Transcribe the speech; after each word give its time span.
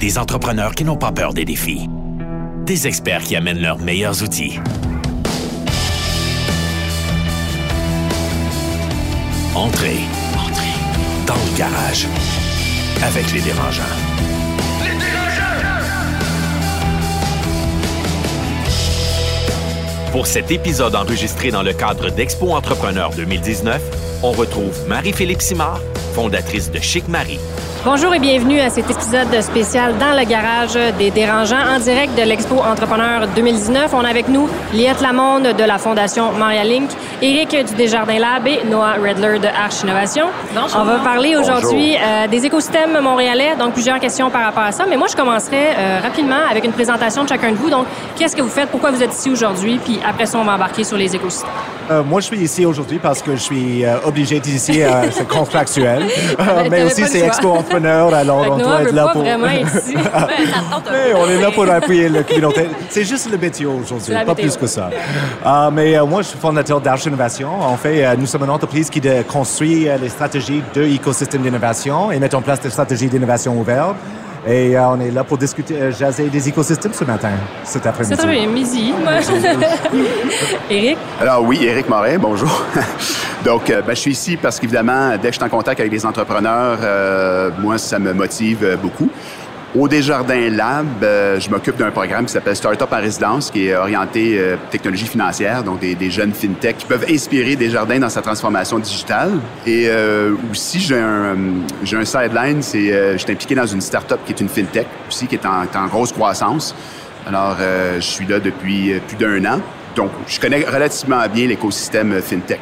Des 0.00 0.16
entrepreneurs 0.16 0.76
qui 0.76 0.84
n'ont 0.84 0.96
pas 0.96 1.10
peur 1.10 1.34
des 1.34 1.44
défis. 1.44 1.88
Des 2.64 2.86
experts 2.86 3.24
qui 3.24 3.34
amènent 3.34 3.60
leurs 3.60 3.80
meilleurs 3.80 4.22
outils. 4.22 4.60
Entrez. 9.56 9.96
Entrez. 10.36 10.72
Dans 11.26 11.34
le 11.34 11.58
garage. 11.58 12.06
Avec 13.02 13.32
les 13.32 13.40
dérangeants. 13.40 13.82
Pour 20.12 20.28
cet 20.28 20.52
épisode 20.52 20.94
enregistré 20.94 21.50
dans 21.50 21.64
le 21.64 21.72
cadre 21.72 22.10
d'Expo 22.10 22.52
Entrepreneur 22.52 23.10
2019, 23.10 23.82
on 24.22 24.30
retrouve 24.30 24.86
Marie-Philippe 24.86 25.42
Simard, 25.42 25.80
fondatrice 26.14 26.70
de 26.70 26.78
Chic 26.78 27.08
Marie. 27.08 27.40
Bonjour 27.90 28.14
et 28.14 28.18
bienvenue 28.18 28.60
à 28.60 28.68
cet 28.68 28.90
épisode 28.90 29.40
spécial 29.40 29.96
dans 29.96 30.12
le 30.12 30.22
garage 30.26 30.78
des 30.98 31.10
dérangeants 31.10 31.74
en 31.74 31.78
direct 31.78 32.14
de 32.18 32.22
l'Expo 32.22 32.56
Entrepreneur 32.56 33.26
2019. 33.34 33.94
On 33.94 34.04
a 34.04 34.08
avec 34.10 34.28
nous 34.28 34.46
Liette 34.74 35.00
Lamonde 35.00 35.56
de 35.56 35.64
la 35.64 35.78
Fondation 35.78 36.32
Montréal 36.32 36.70
Inc., 36.70 36.90
Éric 37.22 37.56
du 37.66 37.74
Desjardins 37.76 38.18
Lab 38.18 38.46
et 38.46 38.62
Noah 38.64 38.92
Redler 38.92 39.38
de 39.38 39.46
Arch 39.46 39.82
Innovation. 39.82 40.26
On 40.76 40.84
va 40.84 40.98
parler 40.98 41.34
aujourd'hui 41.34 41.96
euh, 41.96 42.28
des 42.28 42.44
écosystèmes 42.44 43.00
montréalais, 43.00 43.56
donc 43.58 43.72
plusieurs 43.72 43.98
questions 43.98 44.28
par 44.28 44.44
rapport 44.44 44.64
à 44.64 44.72
ça. 44.72 44.84
Mais 44.86 44.96
moi, 44.96 45.08
je 45.10 45.16
commencerai 45.16 45.70
euh, 45.76 46.00
rapidement 46.02 46.46
avec 46.48 46.64
une 46.64 46.72
présentation 46.72 47.24
de 47.24 47.28
chacun 47.28 47.52
de 47.52 47.56
vous. 47.56 47.70
Donc, 47.70 47.86
qu'est-ce 48.16 48.36
que 48.36 48.42
vous 48.42 48.50
faites, 48.50 48.68
pourquoi 48.68 48.90
vous 48.90 49.02
êtes 49.02 49.14
ici 49.14 49.30
aujourd'hui, 49.30 49.80
puis 49.82 49.98
après 50.06 50.26
ça, 50.26 50.38
on 50.38 50.44
va 50.44 50.54
embarquer 50.54 50.84
sur 50.84 50.98
les 50.98 51.16
écosystèmes. 51.16 51.50
Euh, 51.90 52.02
moi, 52.02 52.20
je 52.20 52.26
suis 52.26 52.38
ici 52.38 52.66
aujourd'hui 52.66 52.98
parce 52.98 53.22
que 53.22 53.32
je 53.34 53.40
suis 53.40 53.84
obligé 54.04 54.34
d'être 54.36 54.48
ici, 54.48 54.82
c'est 55.10 55.26
contractuel. 55.38 56.04
mais 56.70 56.82
aussi, 56.82 57.04
c'est 57.06 57.20
Expo 57.20 57.48
Entrepreneur, 57.48 57.77
alors 57.86 58.46
on 58.50 58.58
doit 58.58 58.82
être 58.82 58.94
là 58.94 59.08
pour... 59.12 59.24
ici. 59.26 59.94
on 61.16 61.28
est 61.28 61.40
là 61.40 61.50
pour 61.50 61.68
appuyer 61.70 62.08
le 62.08 62.22
communauté. 62.22 62.68
C'est 62.90 63.04
juste 63.04 63.30
le 63.30 63.38
métier 63.38 63.66
aujourd'hui, 63.66 64.14
pas 64.24 64.34
plus 64.34 64.56
que 64.56 64.66
ça. 64.66 64.90
mais 65.72 65.98
moi, 66.06 66.22
je 66.22 66.28
suis 66.28 66.38
fondateur 66.38 66.80
d'Arch 66.80 67.06
Innovation. 67.06 67.60
En 67.60 67.76
fait, 67.76 68.16
nous 68.16 68.26
sommes 68.26 68.44
une 68.44 68.50
entreprise 68.50 68.90
qui 68.90 69.00
construit 69.26 69.88
les 70.00 70.08
stratégies 70.08 70.62
de 70.74 70.82
l'écosystème 70.82 71.42
d'innovation 71.42 72.10
et 72.10 72.18
met 72.18 72.34
en 72.34 72.42
place 72.42 72.60
des 72.60 72.70
stratégies 72.70 73.08
d'innovation 73.08 73.58
ouvertes. 73.58 73.96
Et 74.46 74.78
on 74.78 75.00
est 75.00 75.10
là 75.10 75.24
pour 75.24 75.38
discuter, 75.38 75.90
jaser 75.92 76.28
des 76.28 76.48
écosystèmes 76.48 76.92
ce 76.92 77.04
matin, 77.04 77.30
cet 77.64 77.86
après-midi. 77.86 78.14
C'est 78.16 78.22
très 78.22 78.32
bien, 78.32 78.46
midi. 78.48 78.92
Éric? 80.70 80.98
Alors 81.20 81.42
oui, 81.42 81.64
Éric 81.64 81.88
Moret, 81.88 82.18
bonjour. 82.18 82.64
Donc, 83.44 83.66
ben, 83.66 83.82
je 83.88 83.94
suis 83.94 84.12
ici 84.12 84.36
parce 84.36 84.58
qu'évidemment, 84.58 85.10
dès 85.12 85.28
que 85.28 85.34
je 85.34 85.38
suis 85.38 85.44
en 85.44 85.48
contact 85.48 85.80
avec 85.80 85.92
les 85.92 86.06
entrepreneurs, 86.06 86.78
moi, 87.58 87.78
ça 87.78 87.98
me 87.98 88.12
motive 88.12 88.78
beaucoup. 88.80 89.10
Au 89.76 89.86
Desjardins 89.86 90.48
Lab, 90.48 90.86
euh, 91.02 91.38
je 91.38 91.50
m'occupe 91.50 91.76
d'un 91.76 91.90
programme 91.90 92.24
qui 92.24 92.32
s'appelle 92.32 92.56
Startup 92.56 92.90
en 92.90 93.00
résidence, 93.00 93.50
qui 93.50 93.68
est 93.68 93.76
orienté 93.76 94.38
euh, 94.38 94.56
technologie 94.70 95.04
financière, 95.04 95.62
donc 95.62 95.80
des, 95.80 96.10
jeunes 96.10 96.32
fintech 96.32 96.78
qui 96.78 96.86
peuvent 96.86 97.04
inspirer 97.06 97.54
Desjardins 97.54 97.98
dans 97.98 98.08
sa 98.08 98.22
transformation 98.22 98.78
digitale. 98.78 99.32
Et 99.66 99.84
euh, 99.88 100.32
aussi, 100.50 100.80
j'ai 100.80 100.98
un, 100.98 101.36
j'ai 101.82 101.98
un 101.98 102.04
sideline, 102.06 102.62
c'est 102.62 103.12
je 103.12 103.18
suis 103.18 103.30
impliqué 103.30 103.54
dans 103.54 103.66
une 103.66 103.82
startup 103.82 104.18
qui 104.24 104.32
est 104.32 104.40
une 104.40 104.48
fintech 104.48 104.86
aussi, 105.06 105.26
qui 105.26 105.34
est 105.34 105.44
en, 105.44 105.64
en 105.78 105.86
grosse 105.86 106.12
croissance. 106.12 106.74
Alors, 107.26 107.58
je 107.96 108.00
suis 108.00 108.24
là 108.24 108.40
depuis 108.40 108.94
plus 109.06 109.16
d'un 109.16 109.44
an. 109.44 109.60
Donc, 109.98 110.12
je 110.28 110.38
connais 110.38 110.64
relativement 110.64 111.26
bien 111.26 111.48
l'écosystème 111.48 112.22
FinTech. 112.22 112.60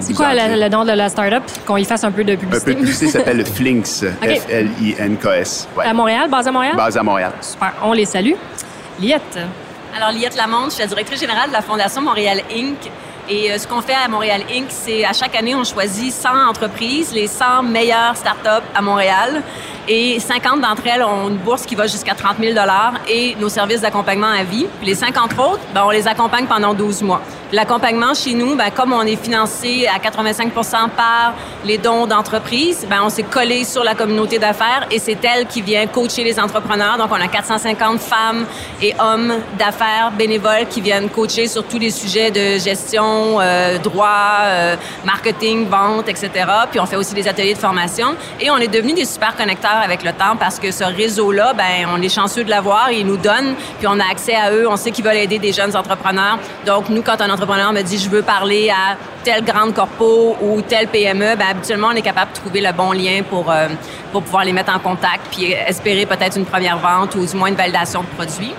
C'est 0.00 0.12
quoi 0.12 0.34
le, 0.34 0.68
nom 0.68 0.84
de 0.84 0.92
la 0.92 1.08
startup? 1.08 1.42
Qu'on 1.64 1.78
y 1.78 1.84
fasse 1.86 2.04
un 2.04 2.10
peu 2.10 2.24
de 2.24 2.36
publicité. 2.36 2.56
Un 2.56 2.74
peu 2.74 2.74
de 2.74 2.78
publicité 2.80 3.06
s'appelle 3.10 3.46
Flinks, 3.56 4.04
F-L-I-N-K-S. 4.20 5.68
À 5.82 5.94
Montréal, 5.94 6.28
base 6.28 6.46
à 6.46 6.52
Montréal? 6.52 6.76
Base 6.76 6.98
à 6.98 7.02
Montréal. 7.02 7.32
Super. 7.40 7.72
On 7.82 7.94
les 7.94 8.04
salue. 8.04 8.34
Liette. 9.00 9.38
Alors, 9.96 10.12
Liette 10.12 10.36
Lamonde, 10.36 10.66
je 10.66 10.74
suis 10.74 10.82
la 10.82 10.88
directrice 10.88 11.20
générale 11.20 11.48
de 11.48 11.54
la 11.54 11.62
Fondation 11.62 12.02
Montréal 12.02 12.42
Inc. 12.54 12.76
Et 13.30 13.50
euh, 13.50 13.56
ce 13.56 13.66
qu'on 13.66 13.80
fait 13.80 13.94
à 13.94 14.06
Montréal 14.06 14.42
Inc., 14.54 14.66
c'est 14.68 15.06
à 15.06 15.14
chaque 15.14 15.34
année, 15.36 15.54
on 15.54 15.64
choisit 15.64 16.12
100 16.12 16.50
entreprises, 16.50 17.14
les 17.14 17.28
100 17.28 17.62
meilleures 17.62 18.14
startups 18.14 18.66
à 18.74 18.82
Montréal. 18.82 19.42
Et 19.86 20.18
50 20.18 20.60
d'entre 20.60 20.86
elles 20.86 21.02
ont 21.02 21.28
une 21.28 21.36
bourse 21.36 21.66
qui 21.66 21.74
va 21.74 21.86
jusqu'à 21.86 22.14
30 22.14 22.38
000 22.40 22.58
et 23.08 23.36
nos 23.38 23.48
services 23.48 23.82
d'accompagnement 23.82 24.30
à 24.30 24.42
vie. 24.42 24.66
Puis 24.78 24.86
les 24.86 24.94
50 24.94 25.32
autres, 25.38 25.60
ben, 25.74 25.82
on 25.84 25.90
les 25.90 26.08
accompagne 26.08 26.46
pendant 26.46 26.72
12 26.72 27.02
mois. 27.02 27.20
L'accompagnement 27.54 28.14
chez 28.14 28.34
nous, 28.34 28.56
ben, 28.56 28.70
comme 28.74 28.92
on 28.92 29.02
est 29.02 29.14
financé 29.14 29.86
à 29.86 30.00
85 30.00 30.52
par 30.96 31.34
les 31.64 31.78
dons 31.78 32.04
d'entreprises, 32.04 32.84
ben, 32.90 32.96
on 33.04 33.08
s'est 33.08 33.22
collé 33.22 33.62
sur 33.62 33.84
la 33.84 33.94
communauté 33.94 34.40
d'affaires 34.40 34.88
et 34.90 34.98
c'est 34.98 35.18
elle 35.24 35.46
qui 35.46 35.62
vient 35.62 35.86
coacher 35.86 36.24
les 36.24 36.40
entrepreneurs. 36.40 36.98
Donc, 36.98 37.10
on 37.12 37.20
a 37.20 37.28
450 37.28 38.00
femmes 38.00 38.44
et 38.82 38.92
hommes 38.98 39.34
d'affaires 39.56 40.10
bénévoles 40.18 40.66
qui 40.68 40.80
viennent 40.80 41.08
coacher 41.08 41.46
sur 41.46 41.62
tous 41.62 41.78
les 41.78 41.92
sujets 41.92 42.32
de 42.32 42.58
gestion, 42.58 43.38
euh, 43.40 43.78
droit, 43.78 44.40
euh, 44.42 44.74
marketing, 45.04 45.68
vente, 45.68 46.08
etc. 46.08 46.30
Puis 46.72 46.80
on 46.80 46.86
fait 46.86 46.96
aussi 46.96 47.14
des 47.14 47.28
ateliers 47.28 47.54
de 47.54 47.58
formation 47.60 48.16
et 48.40 48.50
on 48.50 48.56
est 48.56 48.66
devenu 48.66 48.94
des 48.94 49.04
super 49.04 49.36
connecteurs 49.36 49.80
avec 49.80 50.02
le 50.02 50.10
temps 50.10 50.34
parce 50.36 50.58
que 50.58 50.72
ce 50.72 50.82
réseau-là, 50.82 51.52
ben, 51.52 51.86
on 51.94 52.02
est 52.02 52.08
chanceux 52.08 52.42
de 52.42 52.50
l'avoir, 52.50 52.90
ils 52.90 53.06
nous 53.06 53.16
donnent, 53.16 53.54
puis 53.78 53.86
on 53.86 54.00
a 54.00 54.10
accès 54.10 54.34
à 54.34 54.50
eux, 54.50 54.66
on 54.68 54.76
sait 54.76 54.90
qu'ils 54.90 55.04
veulent 55.04 55.18
aider 55.18 55.38
des 55.38 55.52
jeunes 55.52 55.76
entrepreneurs. 55.76 56.40
Donc, 56.66 56.88
nous, 56.88 57.02
quand 57.02 57.20
un 57.20 57.26
entrepreneur 57.26 57.43
me 57.46 57.82
dit 57.82 57.98
je 57.98 58.08
veux 58.08 58.22
parler 58.22 58.70
à 58.70 58.96
telle 59.22 59.44
grande 59.44 59.74
corpo 59.74 60.36
ou 60.40 60.60
telle 60.62 60.88
PME, 60.88 61.36
ben, 61.36 61.46
habituellement, 61.50 61.88
on 61.92 61.96
est 61.96 62.02
capable 62.02 62.32
de 62.32 62.36
trouver 62.36 62.60
le 62.60 62.72
bon 62.72 62.92
lien 62.92 63.22
pour, 63.28 63.50
euh, 63.50 63.68
pour 64.12 64.22
pouvoir 64.22 64.44
les 64.44 64.52
mettre 64.52 64.74
en 64.74 64.78
contact 64.78 65.28
puis 65.30 65.52
espérer 65.52 66.06
peut-être 66.06 66.36
une 66.36 66.44
première 66.44 66.78
vente 66.78 67.14
ou 67.14 67.24
du 67.24 67.36
moins 67.36 67.48
une 67.48 67.54
validation 67.54 68.02
de 68.02 68.06
produit. 68.06 68.54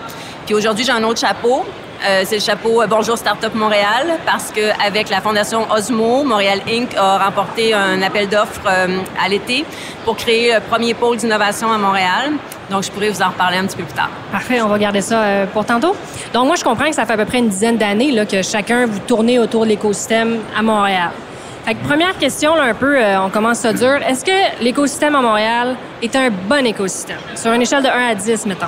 Puis 0.45 0.55
aujourd'hui, 0.55 0.85
j'ai 0.85 0.91
un 0.91 1.03
autre 1.03 1.19
chapeau. 1.19 1.65
Euh, 2.07 2.21
c'est 2.23 2.35
le 2.35 2.41
chapeau 2.41 2.83
euh, 2.83 2.87
Bonjour 2.87 3.17
Startup 3.17 3.53
Montréal 3.55 4.19
parce 4.27 4.51
qu'avec 4.51 5.09
la 5.09 5.21
Fondation 5.21 5.65
Osmo, 5.71 6.23
Montréal 6.23 6.59
Inc. 6.69 6.95
a 6.95 7.17
remporté 7.17 7.73
un 7.73 7.99
appel 8.03 8.29
d'offres 8.29 8.61
euh, 8.67 8.99
à 9.23 9.27
l'été 9.27 9.65
pour 10.03 10.15
créer 10.15 10.53
le 10.53 10.59
premier 10.59 10.93
pôle 10.93 11.17
d'innovation 11.17 11.71
à 11.71 11.79
Montréal. 11.79 12.33
Donc, 12.69 12.83
je 12.83 12.91
pourrais 12.91 13.09
vous 13.09 13.23
en 13.23 13.29
reparler 13.29 13.57
un 13.57 13.65
petit 13.65 13.77
peu 13.77 13.83
plus 13.83 13.95
tard. 13.95 14.09
Parfait, 14.31 14.61
on 14.61 14.67
va 14.67 14.77
garder 14.77 15.01
ça 15.01 15.47
pour 15.51 15.65
tantôt. 15.65 15.95
Donc, 16.31 16.45
moi, 16.45 16.55
je 16.55 16.63
comprends 16.63 16.89
que 16.89 16.95
ça 16.95 17.05
fait 17.05 17.13
à 17.13 17.17
peu 17.17 17.25
près 17.25 17.39
une 17.39 17.49
dizaine 17.49 17.77
d'années 17.77 18.11
là, 18.11 18.25
que 18.25 18.43
chacun 18.43 18.85
vous 18.85 18.99
tournez 18.99 19.39
autour 19.39 19.63
de 19.63 19.69
l'écosystème 19.69 20.39
à 20.55 20.61
Montréal. 20.61 21.09
Fait 21.65 21.75
première 21.75 22.17
question, 22.19 22.55
là, 22.55 22.63
un 22.63 22.73
peu, 22.75 22.97
on 23.23 23.29
commence 23.31 23.59
ça 23.59 23.73
dur. 23.73 23.99
Est-ce 24.07 24.23
que 24.23 24.63
l'écosystème 24.63 25.15
à 25.15 25.21
Montréal 25.21 25.75
est 26.03 26.15
un 26.15 26.29
bon 26.29 26.65
écosystème? 26.65 27.17
Sur 27.35 27.51
une 27.53 27.63
échelle 27.63 27.81
de 27.81 27.89
1 27.89 28.09
à 28.09 28.15
10, 28.15 28.45
mettons. 28.45 28.67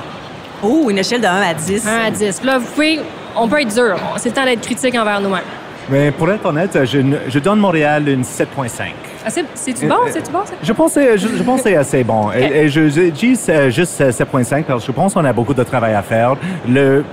Oh, 0.62 0.90
une 0.90 0.98
échelle 0.98 1.20
de 1.20 1.26
1 1.26 1.42
à 1.42 1.54
10. 1.54 1.86
1 1.86 2.06
à 2.06 2.10
10. 2.10 2.38
Puis 2.38 2.46
là, 2.46 2.58
vous 2.58 2.66
pouvez 2.66 3.00
on 3.36 3.48
peut 3.48 3.60
être 3.60 3.74
dur. 3.74 3.96
C'est 4.16 4.30
le 4.30 4.34
temps 4.34 4.44
d'être 4.44 4.62
critique 4.62 4.94
envers 4.96 5.20
nous-mêmes. 5.20 5.42
Mais 5.90 6.10
pour 6.10 6.30
être 6.30 6.44
honnête, 6.44 6.78
je, 6.84 7.38
donne 7.38 7.60
Montréal 7.60 8.08
une 8.08 8.22
7.5. 8.22 8.88
Ah, 9.24 9.30
c'est-tu 9.30 9.86
bon? 9.86 9.96
C'est-tu 10.10 10.30
bon? 10.30 10.40
Je 10.62 10.72
pense, 10.72 10.94
je, 10.94 11.42
pense 11.42 11.62
que 11.62 11.70
c'est 11.70 11.76
assez 11.76 12.04
bon. 12.04 12.30
Et, 12.32 12.68
je, 12.68 13.08
dis 13.08 13.38
juste 13.70 14.00
7.5 14.00 14.64
parce 14.64 14.80
que 14.82 14.86
je 14.86 14.92
pense 14.92 15.14
qu'on 15.14 15.24
a 15.24 15.32
beaucoup 15.32 15.54
de 15.54 15.62
travail 15.62 15.94
à 15.94 16.02
faire. 16.02 16.36
Le, 16.68 17.04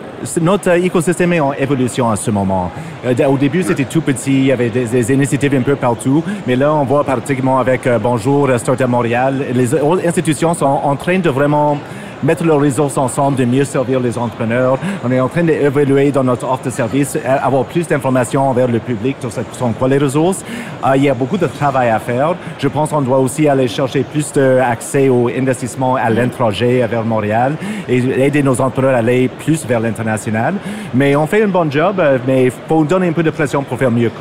notre 0.41 0.71
écosystème 0.71 1.33
est 1.33 1.39
en 1.39 1.53
évolution 1.53 2.09
à 2.09 2.17
ce 2.17 2.31
moment. 2.31 2.69
Euh, 3.05 3.25
au 3.27 3.37
début, 3.37 3.63
c'était 3.63 3.85
tout 3.85 4.01
petit, 4.01 4.33
il 4.33 4.45
y 4.45 4.51
avait 4.51 4.69
des, 4.69 5.13
initiatives 5.13 5.55
un 5.55 5.61
peu 5.61 5.75
partout, 5.75 6.23
mais 6.45 6.55
là, 6.55 6.73
on 6.73 6.83
voit 6.83 7.03
pratiquement 7.03 7.59
avec 7.59 7.87
euh, 7.87 7.99
Bonjour, 7.99 8.49
Startup 8.57 8.87
Montréal, 8.87 9.45
les 9.53 9.73
institutions 10.05 10.53
sont 10.53 10.65
en 10.65 10.95
train 10.95 11.19
de 11.19 11.29
vraiment 11.29 11.77
mettre 12.25 12.43
leurs 12.43 12.59
ressources 12.59 12.97
ensemble, 12.97 13.37
de 13.37 13.45
mieux 13.45 13.63
servir 13.63 13.99
les 13.99 14.17
entrepreneurs. 14.17 14.77
On 15.03 15.11
est 15.11 15.19
en 15.19 15.27
train 15.27 15.43
d'évaluer 15.43 16.11
dans 16.11 16.23
notre 16.23 16.49
offre 16.51 16.65
de 16.65 16.69
service, 16.69 17.15
euh, 17.15 17.37
avoir 17.41 17.65
plus 17.65 17.87
d'informations 17.87 18.49
envers 18.49 18.67
le 18.67 18.79
public 18.79 19.17
sur 19.19 19.31
ce 19.31 19.41
sont 19.57 19.71
quoi 19.71 19.87
les 19.87 19.97
ressources. 19.97 20.43
Euh, 20.85 20.97
il 20.97 21.03
y 21.03 21.09
a 21.09 21.13
beaucoup 21.13 21.37
de 21.37 21.47
travail 21.47 21.89
à 21.89 21.99
faire. 21.99 22.35
Je 22.57 22.67
pense 22.67 22.89
qu'on 22.89 23.01
doit 23.01 23.19
aussi 23.19 23.47
aller 23.47 23.67
chercher 23.67 24.03
plus 24.03 24.31
d'accès 24.33 25.07
aux 25.09 25.29
investissements 25.29 25.95
à 25.95 26.09
l'étranger 26.09 26.85
vers 26.89 27.05
Montréal 27.05 27.55
et 27.87 27.97
aider 27.97 28.41
nos 28.43 28.59
entrepreneurs 28.59 28.95
à 28.95 28.99
aller 28.99 29.27
plus 29.27 29.65
vers 29.65 29.79
l'international. 29.79 30.55
Mais 30.93 31.15
on 31.15 31.27
fait 31.27 31.43
un 31.43 31.47
bon 31.47 31.69
job, 31.71 31.99
euh, 31.99 32.17
mais 32.27 32.45
il 32.45 32.51
faut 32.67 32.83
donner 32.83 33.07
un 33.07 33.13
peu 33.13 33.23
de 33.23 33.29
pression 33.31 33.63
pour 33.63 33.77
faire 33.77 33.91
mieux 33.91 34.11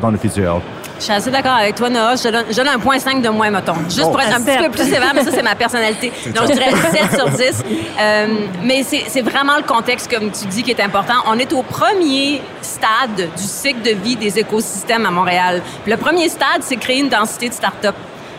dans 0.00 0.10
le 0.10 0.18
futur. 0.18 0.60
Je 0.98 1.04
suis 1.04 1.12
assez 1.12 1.30
d'accord 1.30 1.52
avec 1.52 1.76
toi, 1.76 1.88
Noah. 1.88 2.16
Je 2.16 2.28
donne, 2.28 2.44
je 2.50 2.56
donne 2.56 2.68
un 2.68 2.78
point 2.78 2.98
5 2.98 3.22
de 3.22 3.28
moins, 3.28 3.50
mettons. 3.50 3.76
Juste 3.88 4.02
pour 4.02 4.20
être 4.20 4.34
un 4.34 4.42
petit 4.42 4.58
peu 4.58 4.70
plus 4.70 4.84
sévère, 4.84 5.12
mais 5.14 5.22
ça, 5.22 5.30
c'est 5.30 5.42
ma 5.42 5.54
personnalité. 5.54 6.12
Donc, 6.34 6.48
je 6.48 6.52
dirais 6.52 6.72
7 7.10 7.18
sur 7.18 7.28
10. 7.30 7.64
Euh, 8.00 8.26
mais 8.62 8.82
c'est 8.82 9.22
vraiment 9.22 9.56
le 9.56 9.62
contexte, 9.62 10.10
comme 10.10 10.30
tu 10.30 10.46
dis, 10.46 10.62
qui 10.62 10.70
est 10.72 10.80
important. 10.80 11.14
On 11.26 11.38
est 11.38 11.52
au 11.52 11.62
premier 11.62 12.42
stade 12.62 13.28
du 13.36 13.42
cycle 13.42 13.82
de 13.82 13.90
vie 13.90 14.16
des 14.16 14.38
écosystèmes 14.38 15.06
à 15.06 15.10
Montréal. 15.10 15.62
le 15.86 15.96
premier 15.96 16.28
stade, 16.28 16.62
c'est 16.62 16.76
créer 16.76 16.98
une 16.98 17.08
densité 17.08 17.48
de 17.48 17.54
start-up. 17.54 17.94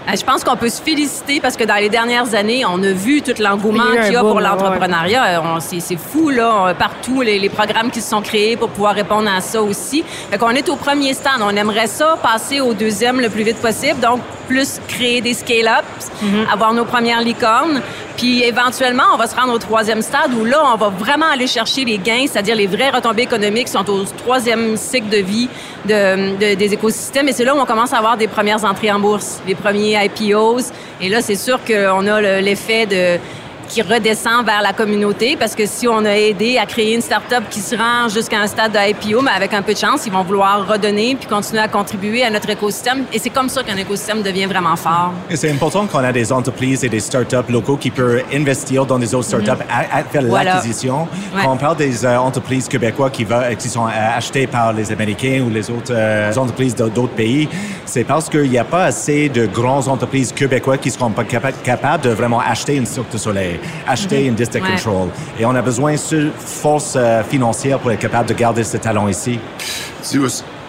Euh, 0.09 0.15
je 0.15 0.25
pense 0.25 0.43
qu'on 0.43 0.55
peut 0.55 0.69
se 0.69 0.81
féliciter 0.81 1.39
parce 1.39 1.55
que 1.55 1.63
dans 1.63 1.75
les 1.75 1.89
dernières 1.89 2.33
années, 2.33 2.65
on 2.65 2.81
a 2.83 2.91
vu 2.91 3.21
tout 3.21 3.33
l'engouement 3.39 3.91
qu'il 4.03 4.13
y 4.13 4.15
a 4.15 4.21
pour 4.21 4.39
l'entrepreneuriat. 4.39 5.41
C'est 5.59 5.97
fou, 5.97 6.29
là, 6.29 6.73
partout, 6.77 7.21
les, 7.21 7.49
programmes 7.49 7.89
qui 7.91 8.01
se 8.01 8.09
sont 8.09 8.21
créés 8.21 8.55
pour 8.57 8.69
pouvoir 8.69 8.93
répondre 8.93 9.29
à 9.29 9.41
ça 9.41 9.61
aussi. 9.61 10.03
Fait 10.29 10.37
qu'on 10.37 10.51
est 10.51 10.69
au 10.69 10.75
premier 10.75 11.13
stand. 11.13 11.41
On 11.41 11.55
aimerait 11.55 11.87
ça 11.87 12.17
passer 12.21 12.61
au 12.61 12.73
deuxième 12.73 13.19
le 13.19 13.29
plus 13.29 13.43
vite 13.43 13.57
possible. 13.57 13.99
Donc, 13.99 14.21
plus 14.47 14.79
créer 14.87 15.21
des 15.21 15.33
scale-ups, 15.33 16.07
mm-hmm. 16.23 16.51
avoir 16.51 16.73
nos 16.73 16.85
premières 16.85 17.21
licornes. 17.21 17.81
Puis 18.19 18.43
éventuellement, 18.43 19.05
on 19.13 19.17
va 19.17 19.27
se 19.27 19.35
rendre 19.35 19.53
au 19.53 19.59
troisième 19.59 20.01
stade 20.01 20.33
où 20.37 20.43
là, 20.43 20.61
on 20.73 20.75
va 20.75 20.89
vraiment 20.89 21.27
aller 21.31 21.47
chercher 21.47 21.85
les 21.85 21.97
gains, 21.97 22.25
c'est-à-dire 22.27 22.53
les 22.53 22.67
vraies 22.67 22.89
retombées 22.89 23.21
économiques 23.21 23.67
qui 23.67 23.71
sont 23.71 23.89
au 23.89 24.03
troisième 24.03 24.75
cycle 24.75 25.07
de 25.07 25.19
vie 25.19 25.47
de, 25.85 26.55
des 26.55 26.73
écosystèmes. 26.73 27.29
Et 27.29 27.31
c'est 27.31 27.45
là 27.45 27.55
où 27.55 27.59
on 27.59 27.65
commence 27.65 27.93
à 27.93 27.97
avoir 27.97 28.17
des 28.17 28.27
premières 28.27 28.65
entrées 28.65 28.91
en 28.91 28.99
bourse, 28.99 29.41
les 29.47 29.55
premiers 29.55 29.97
IPOs. 30.03 30.73
Et 30.99 31.07
là, 31.07 31.21
c'est 31.21 31.37
sûr 31.37 31.61
qu'on 31.63 32.07
a 32.07 32.41
l'effet 32.41 32.85
de 32.85 33.21
qui 33.69 33.81
redescend 33.83 34.45
vers 34.45 34.61
la 34.61 34.73
communauté 34.73 35.37
parce 35.37 35.55
que 35.55 35.65
si 35.65 35.87
on 35.87 36.03
a 36.03 36.17
aidé 36.17 36.57
à 36.57 36.65
créer 36.65 36.95
une 36.95 37.01
start-up 37.01 37.43
qui 37.49 37.61
se 37.61 37.75
rend 37.75 38.09
jusqu'à 38.09 38.39
un 38.39 38.47
stade 38.47 38.73
de 38.73 38.79
IPO, 38.89 39.21
mais 39.21 39.31
avec 39.31 39.53
un 39.53 39.61
peu 39.61 39.73
de 39.73 39.77
chance, 39.77 40.05
ils 40.07 40.11
vont 40.11 40.23
vouloir 40.23 40.67
redonner 40.67 41.15
puis 41.15 41.27
continuer 41.27 41.61
à 41.61 41.67
contribuer 41.67 42.23
à 42.23 42.29
notre 42.31 42.49
écosystème. 42.49 43.05
Et 43.13 43.19
c'est 43.19 43.29
comme 43.29 43.47
ça 43.47 43.63
qu'un 43.63 43.77
écosystème 43.77 44.23
devient 44.23 44.47
vraiment 44.47 44.75
fort. 44.75 45.13
Et 45.29 45.35
c'est 45.35 45.51
important 45.51 45.85
qu'on 45.85 45.99
a 45.99 46.11
des 46.11 46.33
entreprises 46.33 46.83
et 46.83 46.89
des 46.89 46.99
start-up 46.99 47.47
locaux 47.49 47.77
qui 47.77 47.91
peuvent 47.91 48.23
investir 48.33 48.85
dans 48.85 48.97
des 48.97 49.13
autres 49.13 49.27
start-up, 49.27 49.59
à, 49.69 50.03
faire 50.03 50.23
l'acquisition. 50.23 51.07
Quand 51.41 51.53
on 51.53 51.57
parle 51.57 51.77
des 51.77 52.03
euh, 52.03 52.17
entreprises 52.17 52.67
québécoises 52.67 53.11
qui, 53.11 53.23
va, 53.23 53.53
qui 53.53 53.69
sont 53.69 53.85
euh, 53.85 54.17
achetées 54.17 54.47
par 54.47 54.73
les 54.73 54.91
Américains 54.91 55.43
ou 55.45 55.51
les 55.51 55.69
autres 55.69 55.91
euh, 55.91 56.33
entreprises 56.35 56.75
d'autres 56.75 57.13
pays, 57.13 57.47
c'est 57.85 58.03
parce 58.03 58.29
qu'il 58.29 58.49
n'y 58.49 58.57
a 58.57 58.63
pas 58.63 58.85
assez 58.85 59.29
de 59.29 59.45
grandes 59.45 59.87
entreprises 59.87 60.31
québécoises 60.31 60.79
qui 60.81 60.89
seront 60.89 61.11
pas 61.11 61.23
capables 61.23 62.03
de 62.03 62.09
vraiment 62.09 62.39
acheter 62.39 62.75
une 62.75 62.85
sorte 62.85 63.13
de 63.13 63.17
soleil 63.17 63.58
acheter 63.87 64.25
une 64.25 64.35
district 64.35 64.65
control. 64.65 65.09
Et 65.39 65.45
on 65.45 65.55
a 65.55 65.61
besoin 65.61 65.93
de 65.93 66.31
force 66.37 66.93
euh, 66.95 67.23
financière 67.23 67.79
pour 67.79 67.91
être 67.91 67.99
capable 67.99 68.29
de 68.29 68.33
garder 68.33 68.63
ce 68.63 68.77
talent 68.77 69.07
ici. 69.07 69.39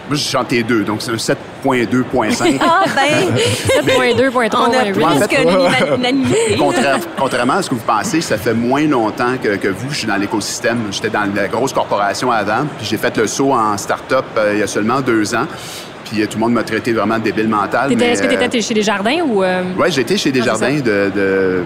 Moi, 0.09 0.17
j'ai 0.17 0.29
chanté 0.29 0.63
deux, 0.63 0.83
donc 0.83 1.01
c'est 1.01 1.11
un 1.11 1.15
7.2.5. 1.15 2.59
ah, 2.59 2.83
ben! 2.93 3.33
7.2.3. 4.15 4.49
On 4.57 4.73
a 4.73 4.91
plus 4.91 5.03
en 5.03 5.09
fait, 5.11 5.27
que 5.27 5.95
l'unanimité. 5.95 6.57
contrairement 7.17 7.53
à 7.53 7.61
ce 7.61 7.69
que 7.69 7.75
vous 7.75 7.85
pensez, 7.85 8.19
ça 8.19 8.37
fait 8.37 8.53
moins 8.53 8.85
longtemps 8.87 9.37
que, 9.41 9.55
que 9.55 9.69
vous, 9.69 9.89
je 9.89 9.99
suis 9.99 10.07
dans 10.07 10.17
l'écosystème. 10.17 10.87
J'étais 10.91 11.09
dans 11.09 11.33
la 11.33 11.47
grosse 11.47 11.71
corporation 11.71 12.29
avant, 12.29 12.65
puis 12.77 12.87
j'ai 12.87 12.97
fait 12.97 13.15
le 13.15 13.25
saut 13.27 13.53
en 13.53 13.77
start-up 13.77 14.25
euh, 14.35 14.51
il 14.55 14.59
y 14.59 14.63
a 14.63 14.67
seulement 14.67 14.99
deux 14.99 15.33
ans 15.33 15.47
puis 16.03 16.21
euh, 16.21 16.25
tout 16.25 16.33
le 16.33 16.41
monde 16.41 16.53
m'a 16.53 16.63
traité 16.63 16.91
vraiment 16.91 17.17
de 17.17 17.23
débile 17.23 17.47
mental. 17.47 17.89
Est-ce 17.93 18.21
que 18.21 18.27
tu 18.27 18.43
étais 18.43 18.59
chez 18.61 18.73
Desjardins 18.73 19.21
ou... 19.25 19.43
Oui, 19.43 19.87
j'étais 19.91 20.17
chez 20.17 20.33
Desjardins 20.33 20.81
de, 20.81 21.09
de, 21.15 21.63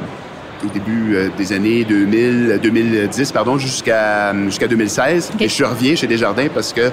au 0.63 0.69
début 0.69 1.15
euh, 1.15 1.29
des 1.37 1.53
années 1.53 1.83
2000, 1.83 2.59
2010 2.61 3.31
pardon, 3.31 3.57
jusqu'à 3.57 4.33
jusqu'à 4.45 4.67
2016. 4.67 5.31
Et 5.39 5.49
je 5.49 5.63
reviens 5.63 5.95
chez 5.95 6.07
Desjardins 6.07 6.47
parce 6.53 6.73
que 6.73 6.91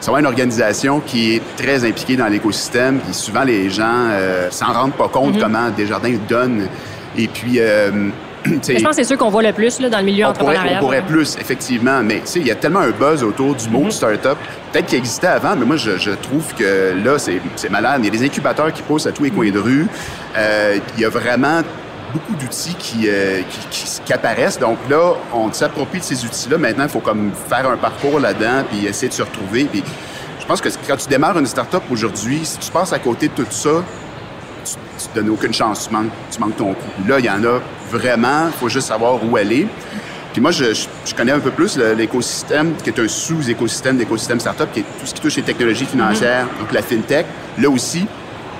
c'est 0.00 0.10
vraiment 0.10 0.28
une 0.28 0.32
organisation 0.32 1.00
qui 1.00 1.34
est 1.34 1.42
très 1.56 1.84
impliquée 1.84 2.16
dans 2.16 2.28
l'écosystème. 2.28 2.98
Puis 2.98 3.14
souvent, 3.14 3.44
les 3.44 3.70
gens 3.70 4.08
euh, 4.10 4.50
s'en 4.50 4.72
rendent 4.72 4.94
pas 4.94 5.08
compte 5.08 5.36
mm-hmm. 5.36 5.40
comment 5.40 5.70
Desjardins 5.70 6.16
donne. 6.28 6.68
Et 7.16 7.28
puis... 7.28 7.58
Euh, 7.58 8.10
je 8.44 8.74
pense 8.74 8.90
que 8.90 8.92
c'est 8.94 9.04
ceux 9.04 9.16
qu'on 9.16 9.30
voit 9.30 9.42
le 9.42 9.52
plus 9.52 9.80
là, 9.80 9.88
dans 9.88 9.98
le 9.98 10.04
milieu 10.04 10.26
on 10.26 10.28
entrepreneurial. 10.28 10.76
on 10.76 10.80
pourrait 10.80 11.02
plus, 11.02 11.36
effectivement. 11.40 12.02
Mais 12.04 12.22
il 12.36 12.46
y 12.46 12.50
a 12.50 12.54
tellement 12.54 12.80
un 12.80 12.90
buzz 12.90 13.24
autour 13.24 13.54
du 13.54 13.68
mot 13.68 13.86
mm-hmm. 13.86 13.90
start-up. 13.90 14.38
Peut-être 14.72 14.86
qu'il 14.86 14.98
existait 14.98 15.26
avant, 15.26 15.56
mais 15.56 15.64
moi, 15.64 15.76
je, 15.76 15.96
je 15.96 16.12
trouve 16.12 16.54
que 16.54 16.94
là, 17.04 17.16
c'est 17.18 17.70
malade. 17.70 18.02
Il 18.02 18.04
y 18.04 18.08
a 18.08 18.18
des 18.18 18.24
incubateurs 18.24 18.72
qui 18.72 18.82
poussent 18.82 19.06
à 19.06 19.12
tous 19.12 19.24
les 19.24 19.30
coins 19.30 19.50
de 19.50 19.58
rue. 19.58 19.86
il 20.36 21.00
y 21.00 21.04
a 21.04 21.08
vraiment 21.08 21.62
beaucoup 22.12 22.34
d'outils 22.34 22.76
euh, 23.06 23.42
qui, 23.70 24.00
qui, 24.04 24.12
apparaissent. 24.12 24.58
Donc 24.58 24.78
là, 24.88 25.14
on 25.32 25.52
s'approprie 25.52 25.98
de 25.98 26.04
ces 26.04 26.24
outils-là. 26.24 26.58
Maintenant, 26.58 26.84
il 26.84 26.90
faut 26.90 27.00
comme 27.00 27.32
faire 27.48 27.68
un 27.68 27.76
parcours 27.76 28.20
là-dedans 28.20 28.64
puis 28.70 28.86
essayer 28.86 29.08
de 29.08 29.14
se 29.14 29.22
retrouver. 29.22 29.64
Puis 29.64 29.82
je 30.40 30.46
pense 30.46 30.60
que 30.60 30.68
quand 30.86 30.96
tu 30.96 31.08
démarres 31.08 31.38
une 31.38 31.46
start-up 31.46 31.82
aujourd'hui, 31.90 32.40
si 32.44 32.58
tu 32.58 32.70
passes 32.70 32.92
à 32.92 32.98
côté 32.98 33.28
de 33.28 33.32
tout 33.32 33.46
ça, 33.50 33.82
tu, 34.64 34.74
ne 34.76 35.12
te 35.12 35.18
donnes 35.18 35.30
aucune 35.30 35.52
chance. 35.52 35.88
Tu 35.88 35.94
manques, 35.94 36.12
tu 36.30 36.40
manques 36.40 36.56
ton 36.56 36.72
coup. 36.74 37.08
Là, 37.08 37.18
il 37.18 37.24
y 37.24 37.30
en 37.30 37.42
a 37.44 37.60
vraiment. 37.90 38.46
Il 38.46 38.52
faut 38.52 38.68
juste 38.68 38.88
savoir 38.88 39.18
où 39.24 39.36
aller. 39.36 39.66
Puis 40.32 40.42
moi, 40.42 40.50
je, 40.50 40.66
je 40.74 41.14
connais 41.14 41.32
un 41.32 41.40
peu 41.40 41.50
plus 41.50 41.78
l'écosystème, 41.78 42.74
qui 42.76 42.90
est 42.90 42.98
un 43.00 43.08
sous-écosystème 43.08 43.96
d'écosystème 43.96 44.38
startup, 44.38 44.70
qui 44.70 44.80
est 44.80 44.84
tout 45.00 45.06
ce 45.06 45.14
qui 45.14 45.20
touche 45.22 45.36
les 45.36 45.42
technologies 45.42 45.86
financières, 45.86 46.44
mm-hmm. 46.44 46.60
donc 46.60 46.72
la 46.72 46.82
fintech. 46.82 47.26
Là 47.58 47.70
aussi, 47.70 48.06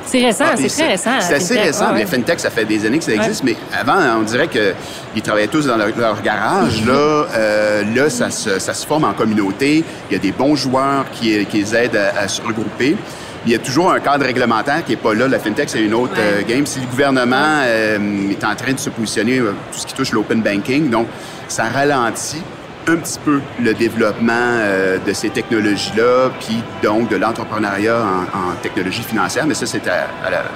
c'est 0.07 0.25
récent, 0.25 0.45
ah, 0.47 0.57
c'est 0.57 0.69
très 0.69 0.89
récent. 0.89 1.11
C'est 1.21 1.35
assez 1.35 1.59
récent. 1.59 1.93
Les 1.93 2.07
fintech, 2.07 2.41
ça 2.41 2.51
fait 2.51 2.65
des 2.65 2.87
années 2.87 2.99
que 2.99 3.05
ça 3.05 3.13
existe, 3.13 3.43
mais 3.43 3.57
avant, 3.79 3.99
on 4.21 4.23
dirait 4.23 4.49
qu'ils 4.49 5.23
travaillaient 5.23 5.49
tous 5.49 5.67
dans 5.67 5.77
leur, 5.77 6.23
garage. 6.23 6.85
Là, 6.87 7.27
euh, 7.35 7.83
là 7.95 8.09
ça, 8.09 8.31
se, 8.31 8.59
ça 8.59 8.73
se 8.73 8.87
forme 8.87 9.05
en 9.05 9.13
communauté. 9.13 9.85
Il 10.11 10.13
y 10.13 10.17
a 10.17 10.21
des 10.21 10.33
bons 10.33 10.55
joueurs 10.55 11.05
qui, 11.13 11.45
qui 11.47 11.59
les 11.59 11.75
aident 11.75 12.01
à, 12.17 12.29
se 12.29 12.41
regrouper. 12.41 12.97
Il 13.45 13.53
y 13.53 13.55
a 13.55 13.59
toujours 13.59 13.93
un 13.93 14.01
cadre 14.01 14.25
réglementaire 14.25 14.85
qui 14.85 14.93
n'est 14.93 14.97
pas 14.97 15.15
là. 15.15 15.29
La 15.29 15.39
FinTech, 15.39 15.69
c'est 15.69 15.83
une 15.83 15.95
autre 15.95 16.15
euh, 16.19 16.43
game. 16.43 16.67
Si 16.67 16.81
le 16.81 16.87
gouvernement 16.87 17.61
euh, 17.65 18.31
est 18.31 18.45
en 18.45 18.55
train 18.57 18.73
de 18.73 18.79
se 18.79 18.91
positionner, 18.91 19.39
tout 19.39 19.79
ce 19.79 19.87
qui 19.87 19.95
touche 19.95 20.13
l'open 20.13 20.43
banking, 20.43 20.91
donc 20.91 21.07
ça 21.49 21.65
ralentit 21.65 22.43
un 22.89 22.97
petit 22.97 23.19
peu 23.25 23.41
le 23.61 23.75
développement 23.75 24.33
euh, 24.33 24.99
de 25.05 25.13
ces 25.13 25.31
technologies-là, 25.31 26.31
puis 26.41 26.63
donc 26.83 27.09
de 27.09 27.17
l'entrepreneuriat 27.17 28.01
en, 28.33 28.55
technologie 28.63 29.03
financière, 29.03 29.47
mais 29.47 29.55
ça, 29.55 29.67
c'est 29.67 29.87
à, 29.89 30.07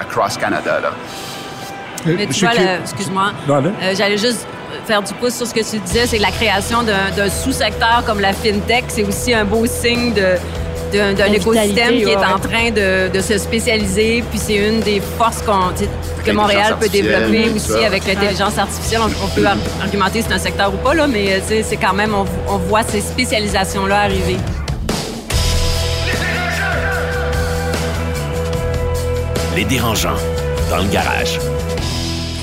Cross 0.09 0.37
Canada. 0.37 0.79
Là. 0.81 0.91
Euh, 2.07 2.15
mais 2.17 2.27
tu 2.27 2.45
vois, 2.45 2.53
excuse-moi, 2.81 3.31
euh, 3.49 3.93
j'allais 3.95 4.17
juste 4.17 4.47
faire 4.85 5.01
du 5.03 5.13
pouce 5.13 5.35
sur 5.35 5.45
ce 5.45 5.53
que 5.53 5.59
tu 5.59 5.77
disais, 5.79 6.07
c'est 6.07 6.17
que 6.17 6.21
la 6.21 6.31
création 6.31 6.83
d'un 6.83 7.29
sous-secteur 7.29 8.03
comme 8.05 8.19
la 8.19 8.33
FinTech, 8.33 8.85
c'est 8.87 9.03
aussi 9.03 9.33
un 9.33 9.45
beau 9.45 9.65
signe 9.65 10.13
de, 10.13 10.35
d'un 10.91 11.33
écosystème 11.33 11.95
qui 11.95 12.09
est 12.09 12.15
en 12.17 12.39
train 12.39 12.71
de, 12.71 13.21
se 13.21 13.37
spécialiser. 13.37 14.23
Puis 14.29 14.39
c'est 14.39 14.55
une 14.55 14.79
des 14.81 15.01
forces 15.17 15.41
que 16.25 16.31
Montréal 16.31 16.77
peut 16.79 16.89
développer 16.89 17.49
aussi 17.49 17.83
avec 17.85 18.05
l'intelligence 18.07 18.57
artificielle. 18.57 19.01
On, 19.23 19.27
peut 19.27 19.45
argumenter 19.81 20.21
si 20.21 20.27
c'est 20.27 20.33
un 20.33 20.39
secteur 20.39 20.73
ou 20.73 20.77
pas, 20.77 20.93
là, 20.93 21.07
mais 21.07 21.41
c'est 21.47 21.77
quand 21.77 21.93
même, 21.93 22.13
on, 22.13 22.57
voit 22.57 22.83
ces 22.83 23.01
spécialisations-là 23.01 24.01
arriver. 24.01 24.37
Les 29.55 29.65
dérangeants 29.65 30.17
dans 30.69 30.77
le 30.77 30.87
garage. 30.87 31.37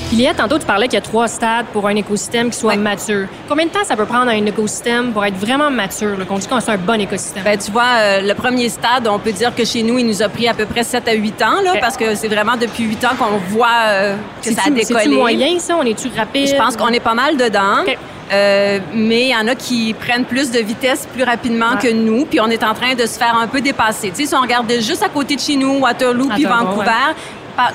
Juliette, 0.09 0.37
tantôt, 0.37 0.57
tu 0.57 0.65
parlais 0.65 0.87
qu'il 0.87 0.95
y 0.95 0.97
a 0.97 1.01
trois 1.01 1.27
stades 1.27 1.67
pour 1.71 1.87
un 1.87 1.95
écosystème 1.95 2.49
qui 2.49 2.57
soit 2.57 2.75
mature. 2.75 3.27
Combien 3.47 3.65
de 3.65 3.69
temps 3.69 3.83
ça 3.83 3.95
peut 3.95 4.05
prendre 4.05 4.31
un 4.31 4.45
écosystème 4.45 5.11
pour 5.11 5.23
être 5.23 5.35
vraiment 5.35 5.69
mature, 5.69 6.17
qu'on 6.27 6.37
dise 6.37 6.47
que 6.47 6.59
c'est 6.59 6.71
un 6.71 6.77
bon 6.77 6.99
écosystème? 6.99 7.43
Bien, 7.43 7.57
tu 7.57 7.69
vois, 7.69 7.83
euh, 7.97 8.21
le 8.21 8.33
premier 8.33 8.69
stade, 8.69 9.07
on 9.07 9.19
peut 9.19 9.31
dire 9.31 9.53
que 9.53 9.63
chez 9.63 9.83
nous, 9.83 9.99
il 9.99 10.07
nous 10.07 10.23
a 10.23 10.29
pris 10.29 10.47
à 10.47 10.55
peu 10.55 10.65
près 10.65 10.83
7 10.83 11.07
à 11.07 11.13
8 11.13 11.41
ans, 11.43 11.61
là, 11.63 11.73
parce 11.79 11.95
que 11.95 12.15
c'est 12.15 12.27
vraiment 12.27 12.57
depuis 12.57 12.85
8 12.85 13.05
ans 13.05 13.09
qu'on 13.19 13.37
voit 13.55 13.67
euh, 13.85 14.15
que 14.43 14.51
ça 14.51 14.63
a 14.65 14.69
décollé. 14.71 15.03
C'est 15.03 15.09
moyen, 15.09 15.59
ça? 15.59 15.77
On 15.79 15.83
est-tu 15.83 16.09
rapide? 16.17 16.47
Je 16.47 16.55
pense 16.55 16.75
qu'on 16.75 16.89
est 16.89 16.99
pas 16.99 17.13
mal 17.13 17.37
dedans. 17.37 17.83
Euh, 18.31 18.79
mais 18.93 19.21
il 19.23 19.29
y 19.29 19.35
en 19.35 19.47
a 19.47 19.55
qui 19.55 19.93
prennent 19.93 20.25
plus 20.25 20.51
de 20.51 20.59
vitesse 20.59 21.07
plus 21.11 21.23
rapidement 21.23 21.77
que 21.81 21.91
nous, 21.91 22.25
puis 22.25 22.39
on 22.39 22.47
est 22.47 22.63
en 22.63 22.73
train 22.73 22.93
de 22.93 23.05
se 23.07 23.17
faire 23.17 23.35
un 23.35 23.47
peu 23.47 23.59
dépasser. 23.59 24.09
Tu 24.09 24.23
sais, 24.23 24.25
si 24.27 24.35
on 24.35 24.41
regardait 24.41 24.81
juste 24.81 25.01
à 25.01 25.09
côté 25.09 25.35
de 25.35 25.41
chez 25.41 25.55
nous, 25.55 25.79
Waterloo 25.79 26.29
puis 26.29 26.45
Vancouver, 26.45 27.15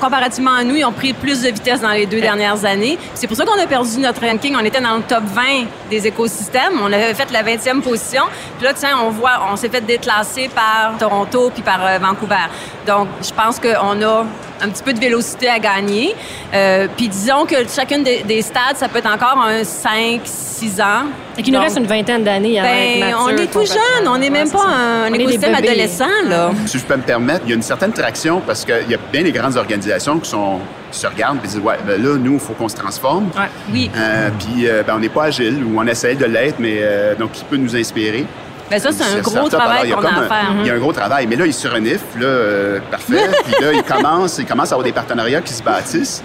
comparativement 0.00 0.54
à 0.54 0.64
nous, 0.64 0.76
ils 0.76 0.84
ont 0.84 0.92
pris 0.92 1.12
plus 1.12 1.42
de 1.42 1.48
vitesse 1.48 1.80
dans 1.80 1.90
les 1.90 2.06
deux 2.06 2.20
dernières 2.20 2.64
années. 2.64 2.98
C'est 3.14 3.26
pour 3.26 3.36
ça 3.36 3.44
qu'on 3.44 3.58
a 3.58 3.66
perdu 3.66 3.98
notre 3.98 4.26
ranking. 4.26 4.56
On 4.56 4.64
était 4.64 4.80
dans 4.80 4.96
le 4.96 5.02
top 5.02 5.24
20 5.24 5.42
des 5.90 6.06
écosystèmes. 6.06 6.80
On 6.82 6.92
avait 6.92 7.14
fait 7.14 7.30
la 7.30 7.42
20e 7.42 7.80
position. 7.80 8.24
Puis 8.58 8.66
là, 8.66 8.72
tiens, 8.74 8.98
on 9.04 9.10
voit, 9.10 9.40
on 9.50 9.56
s'est 9.56 9.68
fait 9.68 9.80
déclasser 9.80 10.48
par 10.48 10.96
Toronto 10.98 11.50
puis 11.52 11.62
par 11.62 11.84
euh, 11.84 11.98
Vancouver. 11.98 12.48
Donc, 12.86 13.08
je 13.22 13.32
pense 13.32 13.58
qu'on 13.60 14.02
a 14.02 14.24
un 14.64 14.68
petit 14.68 14.82
peu 14.82 14.92
de 14.92 15.00
vélocité 15.00 15.48
à 15.48 15.58
gagner. 15.58 16.14
Euh, 16.52 16.88
puis 16.96 17.08
disons 17.08 17.44
que 17.44 17.56
chacune 17.68 18.02
des, 18.02 18.42
stades, 18.42 18.76
ça 18.76 18.88
peut 18.88 18.98
être 18.98 19.12
encore 19.12 19.38
un 19.44 19.64
5, 19.64 20.20
6 20.24 20.80
ans. 20.80 21.06
Et 21.36 21.42
qu'il 21.42 21.52
nous 21.52 21.60
reste 21.60 21.78
une 21.78 21.86
vingtaine 21.86 22.22
d'années 22.22 22.60
ben, 22.60 23.14
On 23.18 23.28
est 23.28 23.50
tout 23.50 23.66
jeune, 23.66 24.06
on 24.06 24.16
n'est 24.16 24.30
même 24.30 24.50
pas 24.50 24.66
un, 24.66 25.12
écosystème 25.12 25.54
adolescent. 25.54 26.04
Là. 26.26 26.50
Si 26.66 26.78
je 26.78 26.84
peux 26.84 26.96
me 26.96 27.02
permettre, 27.02 27.42
il 27.44 27.50
y 27.50 27.52
a 27.52 27.56
une 27.56 27.62
certaine 27.62 27.92
traction 27.92 28.40
parce 28.40 28.64
qu'il 28.64 28.88
y 28.88 28.94
a 28.94 28.98
bien 29.12 29.22
des 29.22 29.32
grandes 29.32 29.56
organisations 29.56 30.18
qui 30.18 30.30
sont 30.30 30.60
se 30.90 31.08
regardent 31.08 31.38
et 31.42 31.48
disent 31.48 31.58
ouais 31.58 31.74
ben 31.84 32.00
là 32.00 32.16
nous 32.16 32.34
il 32.34 32.38
faut 32.38 32.52
qu'on 32.52 32.68
se 32.68 32.76
transforme 32.76 33.24
ouais, 33.36 33.48
oui 33.72 33.90
euh, 33.96 34.30
puis 34.38 34.68
euh, 34.68 34.84
ben, 34.86 34.94
on 34.94 35.00
n'est 35.00 35.08
pas 35.08 35.24
agile 35.24 35.64
ou 35.64 35.80
on 35.80 35.86
essaie 35.88 36.14
de 36.14 36.24
l'être 36.24 36.60
mais 36.60 36.80
donc 37.18 37.32
qui 37.32 37.42
peut 37.42 37.56
nous 37.56 37.74
inspirer 37.74 38.24
ben 38.70 38.80
ça, 38.80 38.90
c'est 38.92 39.18
un 39.18 39.20
gros 39.20 39.48
travail 39.48 39.90
qu'on 39.90 40.02
a 40.02 40.08
à 40.08 40.28
faire. 40.28 40.54
Il 40.60 40.66
y 40.66 40.70
a 40.70 40.74
un 40.74 40.78
gros 40.78 40.92
travail. 40.92 41.26
Mais 41.26 41.36
là, 41.36 41.46
ils 41.46 41.52
se 41.52 41.68
reniflent, 41.68 42.18
là, 42.18 42.26
euh, 42.26 42.78
parfait. 42.90 43.28
Puis 43.44 43.54
là, 43.60 43.72
ils 43.72 43.82
commencent, 43.82 44.38
ils 44.38 44.46
commencent 44.46 44.72
à 44.72 44.74
avoir 44.74 44.84
des 44.84 44.92
partenariats 44.92 45.42
qui 45.42 45.52
se 45.52 45.62
bâtissent. 45.62 46.22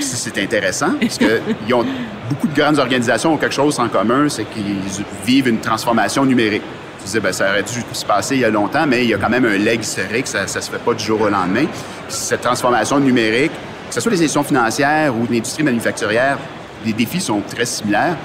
c'est 0.00 0.38
intéressant 0.38 0.92
parce 1.00 1.18
qu'ils 1.18 1.74
ont 1.74 1.84
beaucoup 2.30 2.48
de 2.48 2.54
grandes 2.54 2.78
organisations 2.78 3.34
ont 3.34 3.36
quelque 3.36 3.54
chose 3.54 3.78
en 3.78 3.88
commun, 3.88 4.28
c'est 4.28 4.44
qu'ils 4.44 4.80
vivent 5.24 5.48
une 5.48 5.60
transformation 5.60 6.24
numérique. 6.24 6.62
Tu 6.98 7.04
disais, 7.04 7.20
ben, 7.20 7.32
ça 7.32 7.50
aurait 7.50 7.62
dû 7.62 7.82
se 7.92 8.04
passer 8.04 8.36
il 8.36 8.40
y 8.40 8.44
a 8.44 8.50
longtemps, 8.50 8.86
mais 8.86 9.04
il 9.04 9.10
y 9.10 9.14
a 9.14 9.18
quand 9.18 9.28
même 9.28 9.44
un 9.44 9.58
leg 9.58 9.80
historique, 9.80 10.26
ça 10.26 10.42
ne 10.42 10.46
se 10.46 10.58
fait 10.58 10.78
pas 10.78 10.94
du 10.94 11.04
jour 11.04 11.20
au 11.20 11.28
lendemain. 11.28 11.66
cette 12.08 12.40
transformation 12.40 12.98
numérique, 12.98 13.52
que 13.88 13.94
ce 13.94 14.00
soit 14.00 14.10
les 14.10 14.18
institutions 14.18 14.42
financières 14.42 15.14
ou 15.14 15.26
l'industrie 15.30 15.62
manufacturière, 15.62 16.38
les 16.84 16.92
défis 16.92 17.20
sont 17.20 17.42
très 17.42 17.66
similaires. 17.66 18.16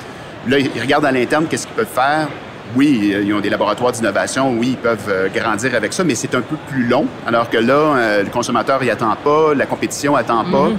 Là, 0.48 0.58
ils 0.58 0.82
regardent 0.82 1.06
à 1.06 1.12
l'interne 1.12 1.46
qu'est-ce 1.48 1.68
qu'ils 1.68 1.76
peuvent 1.76 1.86
faire 1.94 2.28
oui, 2.76 3.16
ils 3.24 3.34
ont 3.34 3.40
des 3.40 3.50
laboratoires 3.50 3.92
d'innovation, 3.92 4.52
oui, 4.58 4.70
ils 4.72 4.78
peuvent 4.78 5.10
euh, 5.10 5.28
grandir 5.30 5.76
avec 5.76 5.94
ça, 5.94 6.04
mais 6.04 6.16
c'est 6.16 6.34
un 6.36 6.42
peu 6.42 6.56
plus 6.70 6.86
long. 6.86 7.06
Alors 7.28 7.50
que 7.50 7.58
là, 7.58 7.74
euh, 7.74 8.24
le 8.24 8.30
consommateur, 8.30 8.84
il 8.84 8.90
attend 8.90 9.16
pas, 9.24 9.54
la 9.54 9.66
compétition 9.66 10.16
attend 10.16 10.44
pas. 10.46 10.70
Mhm. 10.70 10.78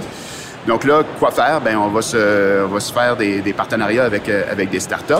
Donc 0.67 0.85
là, 0.85 1.03
quoi 1.19 1.31
faire? 1.31 1.59
Ben, 1.59 1.77
on 1.77 1.89
va 1.89 2.01
se, 2.01 2.63
on 2.63 2.69
va 2.69 2.79
se 2.79 2.93
faire 2.93 3.17
des, 3.17 3.41
des 3.41 3.53
partenariats 3.53 4.05
avec, 4.05 4.29
euh, 4.29 4.43
avec 4.49 4.69
des 4.69 4.79
startups. 4.79 5.13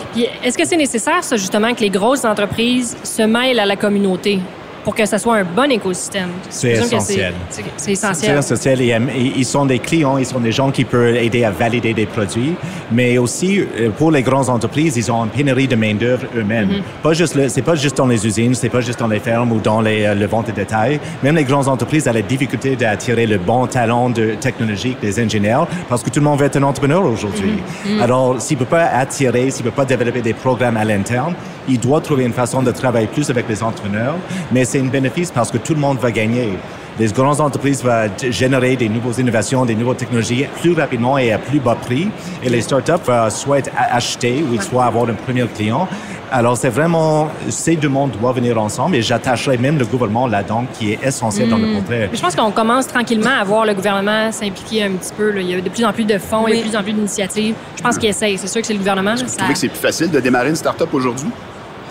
Est-ce 0.44 0.58
que 0.58 0.66
c'est 0.66 0.78
nécessaire, 0.78 1.24
ça, 1.24 1.36
justement, 1.36 1.74
que 1.74 1.82
les 1.82 1.90
grosses 1.90 2.24
entreprises 2.24 2.96
se 3.04 3.24
mêlent 3.24 3.60
à 3.60 3.66
la 3.66 3.76
communauté? 3.76 4.40
Pour 4.84 4.96
que 4.96 5.06
ce 5.06 5.18
soit 5.18 5.38
un 5.38 5.44
bon 5.44 5.72
écosystème. 5.72 6.30
C'est 6.50 6.72
essentiel. 6.72 7.34
C'est 7.78 7.92
essentiel. 7.92 8.42
C'est 8.42 8.54
essentiel. 8.54 9.02
ils 9.16 9.46
sont 9.46 9.66
des 9.66 9.80
clients, 9.80 10.18
ils 10.18 10.26
sont 10.26 10.40
des 10.40 10.52
gens 10.52 10.72
qui 10.72 10.84
peuvent 10.84 11.16
aider 11.16 11.44
à 11.44 11.52
valider 11.52 11.94
des 11.94 12.06
produits, 12.06 12.56
mais 12.92 13.18
aussi 13.18 13.60
euh, 13.60 13.90
pour 13.90 14.12
les 14.12 14.22
grandes 14.22 14.50
entreprises, 14.50 14.98
ils 14.98 15.12
ont 15.12 15.24
une 15.24 15.30
pénurie 15.30 15.68
de 15.68 15.76
main 15.76 15.96
d'œuvre 15.96 16.26
eux-mêmes. 16.36 16.70
Mm-hmm. 16.70 17.02
Pas 17.02 17.14
juste, 17.14 17.48
c'est 17.48 17.62
pas 17.62 17.76
juste 17.76 17.98
dans 17.98 18.08
les 18.08 18.26
usines, 18.26 18.56
c'est 18.56 18.70
pas 18.70 18.82
juste 18.82 19.00
dans 19.00 19.08
les 19.08 19.20
fermes 19.20 19.52
ou 19.52 19.60
dans 19.60 19.82
les 19.82 20.04
euh, 20.04 20.16
le 20.16 20.26
vente 20.26 20.48
de 20.48 20.52
détail. 20.52 21.00
Même 21.24 21.36
les 21.36 21.44
grandes 21.44 21.68
entreprises 21.68 22.08
ont 22.08 22.14
la 22.14 22.22
difficulté 22.22 22.76
d'attirer 22.76 23.26
le 23.26 23.38
bon 23.38 23.68
talent 23.68 24.10
de 24.10 24.36
technologique 24.40 25.00
des 25.02 25.20
ingénieurs 25.20 25.68
parce 25.90 26.04
que 26.04 26.10
tout 26.10 26.20
le 26.20 26.26
monde 26.26 26.40
veut 26.40 26.46
être 26.46 26.58
un 26.58 26.64
entrepreneur 26.64 27.04
aujourd'hui. 27.06 27.54
Mm-hmm. 27.54 27.98
Mm-hmm. 27.98 28.02
Alors, 28.02 28.42
s'il 28.42 28.58
peut 28.58 28.66
pas 28.66 28.86
attirer, 28.86 29.50
s'il 29.52 29.64
peut 29.64 29.72
pas 29.72 29.86
développer 29.86 30.22
des 30.22 30.34
programmes 30.34 30.78
à 30.78 30.86
l'interne, 30.86 31.34
il 31.68 31.80
doit 31.80 32.02
trouver 32.02 32.26
une 32.26 32.34
façon 32.34 32.62
de 32.62 32.72
travailler 32.72 33.08
plus 33.08 33.30
avec 33.30 33.48
les 33.48 33.64
entrepreneurs, 33.64 34.16
mais 34.52 34.66
c'est 34.66 34.80
un 34.80 34.86
bénéfice 34.86 35.32
parce 35.32 35.52
que 35.52 35.58
tout 35.58 35.74
le 35.74 35.80
monde 35.80 35.98
va 36.00 36.12
gagner. 36.12 36.58
Les 37.00 37.08
grandes 37.08 37.42
entreprises 37.42 37.84
vont 37.84 38.08
générer 38.30 38.76
des 38.76 38.88
nouvelles 38.88 39.20
innovations, 39.20 39.66
des 39.66 39.74
nouvelles 39.74 39.98
technologies 39.98 40.46
plus 40.62 40.74
rapidement 40.74 41.18
et 41.18 41.32
à 41.32 41.40
plus 41.40 41.60
bas 41.60 41.76
prix. 41.76 42.10
Et 42.44 42.50
les 42.50 42.62
startups 42.62 43.04
vont 43.04 43.30
soit 43.32 43.68
acheter 43.76 44.44
ou 44.44 44.62
soit 44.62 44.86
avoir 44.86 45.10
un 45.10 45.14
premier 45.14 45.46
client. 45.48 45.88
Alors, 46.32 46.56
c'est 46.56 46.70
vraiment, 46.70 47.30
ces 47.50 47.76
deux 47.76 47.90
mondes 47.90 48.12
doivent 48.20 48.36
venir 48.36 48.60
ensemble 48.62 48.96
et 48.96 49.02
j'attacherai 49.02 49.58
même 49.58 49.78
le 49.78 49.86
gouvernement 49.86 50.28
là-dedans 50.28 50.66
qui 50.74 50.94
est 50.94 51.00
essentiel 51.04 51.50
dans 51.50 51.58
le 51.58 51.68
hmm. 51.68 51.74
portrait. 51.76 52.10
Je 52.12 52.22
pense 52.22 52.36
qu'on 52.36 52.52
commence 52.52 52.88
tranquillement 52.88 53.40
à 53.40 53.44
voir 53.44 53.66
le 53.66 53.74
gouvernement 53.74 54.32
s'impliquer 54.32 54.84
un 54.84 54.92
petit 54.92 55.14
peu. 55.16 55.32
Il 55.40 55.50
y 55.50 55.54
a 55.56 55.62
de 55.62 55.70
plus 55.70 55.86
en 55.86 55.94
plus 55.94 56.06
de 56.06 56.18
fonds, 56.18 56.48
il 56.48 56.56
y 56.56 56.60
a 56.60 56.64
de 56.64 56.70
plus 56.70 56.78
en 56.78 56.84
plus 56.84 56.94
d'initiatives. 56.94 57.56
Je 57.76 57.82
pense 57.82 57.98
qu'il 57.98 58.10
essaye. 58.10 58.38
C'est 58.38 58.48
sûr 58.48 58.62
que 58.62 58.68
c'est 58.68 58.74
le 58.74 58.80
gouvernement. 58.80 59.16
Vous 59.16 59.36
trouvez 59.36 59.54
que 59.54 59.60
c'est 59.60 59.70
plus 59.70 59.80
facile 59.80 60.12
de 60.12 60.20
démarrer 60.20 60.50
une 60.50 60.56
start-up 60.56 60.90
aujourd'hui? 60.94 61.30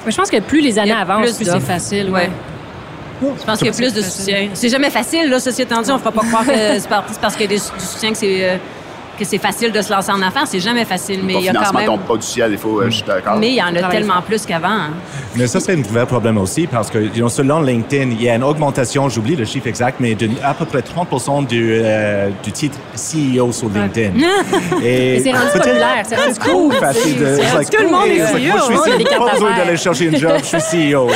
Je 0.06 0.16
pense 0.16 0.30
que 0.30 0.40
plus 0.40 0.60
les 0.60 0.78
années 0.78 0.92
avancent, 0.92 1.32
plus, 1.36 1.44
c'est 1.44 1.60
facile. 1.60 2.10
Ouais. 2.10 2.30
Je 3.22 3.44
pense 3.44 3.58
qu'il 3.58 3.68
y 3.68 3.70
a 3.70 3.72
plus 3.72 3.94
de 3.94 4.02
soutien. 4.02 4.48
C'est 4.52 4.68
jamais 4.68 4.90
facile, 4.90 5.28
là, 5.30 5.38
ceci 5.38 5.62
étant 5.62 5.80
dit. 5.80 5.90
On 5.90 5.94
ne 5.94 5.98
fera 6.00 6.12
pas 6.12 6.22
croire 6.22 6.44
que 6.44 6.78
c'est 6.78 6.88
parce 7.20 7.36
qu'il 7.36 7.50
y 7.50 7.54
a 7.54 7.56
du 7.56 7.58
soutien 7.58 8.10
que 8.10 8.18
c'est 8.18 8.50
euh, 8.50 8.56
que 9.18 9.24
c'est 9.24 9.38
facile 9.38 9.72
de 9.72 9.80
se 9.80 9.92
lancer 9.92 10.10
en 10.10 10.22
affaires. 10.22 10.46
C'est 10.46 10.60
jamais 10.60 10.84
facile, 10.84 11.20
mais 11.22 11.34
il 11.34 11.42
y 11.42 11.48
a 11.48 11.52
quand 11.52 11.72
même... 11.72 11.86
tombe 11.86 12.00
pas 12.00 12.16
du 12.16 12.22
ciel, 12.26 12.52
il 12.52 12.58
faut, 12.58 12.80
euh, 12.80 12.86
je 12.86 12.96
suis 12.96 13.02
d'accord. 13.04 13.36
Mais 13.38 13.50
il 13.50 13.56
y 13.56 13.62
en 13.62 13.74
a 13.74 13.90
tellement 13.90 14.20
plus 14.22 14.44
qu'avant. 14.46 14.68
Hein. 14.68 14.90
Mais 15.36 15.46
ça, 15.46 15.60
c'est 15.60 15.72
un 15.72 15.82
vrai 15.82 16.06
problème 16.06 16.38
aussi 16.38 16.66
parce 16.66 16.90
que, 16.90 16.98
you 16.98 17.28
selon 17.28 17.60
LinkedIn, 17.60 18.10
il 18.10 18.22
y 18.22 18.28
a 18.28 18.34
une 18.34 18.44
augmentation, 18.44 19.08
j'oublie 19.08 19.36
le 19.36 19.44
chiffre 19.44 19.66
exact, 19.66 19.96
mais 20.00 20.14
de 20.14 20.28
à 20.42 20.54
peu 20.54 20.64
près 20.64 20.82
30 20.82 21.48
du, 21.48 21.80
euh, 21.82 22.30
du 22.42 22.52
titre 22.52 22.78
CEO 22.94 23.52
sur 23.52 23.68
LinkedIn. 23.68 24.12
Et 24.82 25.20
c'est 25.20 25.32
rendu 25.32 25.50
populaire, 25.52 26.04
c'est 26.04 26.16
rendu 26.16 26.38
cool. 26.38 26.74
facile 26.74 27.18
de... 27.18 27.54
Like, 27.54 27.70
tout 27.70 27.82
le 27.82 27.90
monde 27.90 28.08
est 28.08 28.18
CEO. 28.18 28.58
je 28.68 28.90
suis 28.92 29.04
pas 29.04 29.32
besoin 29.32 29.56
d'aller 29.56 29.76
chercher 29.76 30.04
une 30.06 30.16
job, 30.16 30.32
je 30.38 30.58
suis 30.58 30.92
CEO. 30.92 31.08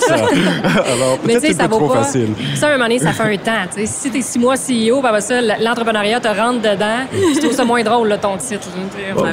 ça. 0.00 0.14
Alors, 0.14 1.18
peut-être 1.18 1.46
c'est 1.46 1.58
pas 1.58 1.68
trop 1.68 1.88
pas... 1.88 2.02
facile. 2.02 2.28
Ça, 2.54 2.66
à 2.66 2.70
un 2.70 2.72
moment 2.72 2.84
donné, 2.84 2.98
ça 2.98 3.12
fait 3.12 3.22
un 3.22 3.36
temps. 3.36 3.82
Si 3.84 4.10
tu 4.10 4.18
es 4.18 4.22
six 4.22 4.38
mois 4.38 4.56
CEO, 4.56 5.02
l'entrepreneuriat 5.60 6.20
te 6.20 6.28
rentre 6.28 6.60
dedans 6.60 7.04
trouve 7.44 7.56
ça 7.56 7.64
moins 7.64 7.82
drôle, 7.82 8.08
là, 8.08 8.18
ton 8.18 8.36
titre. 8.36 8.68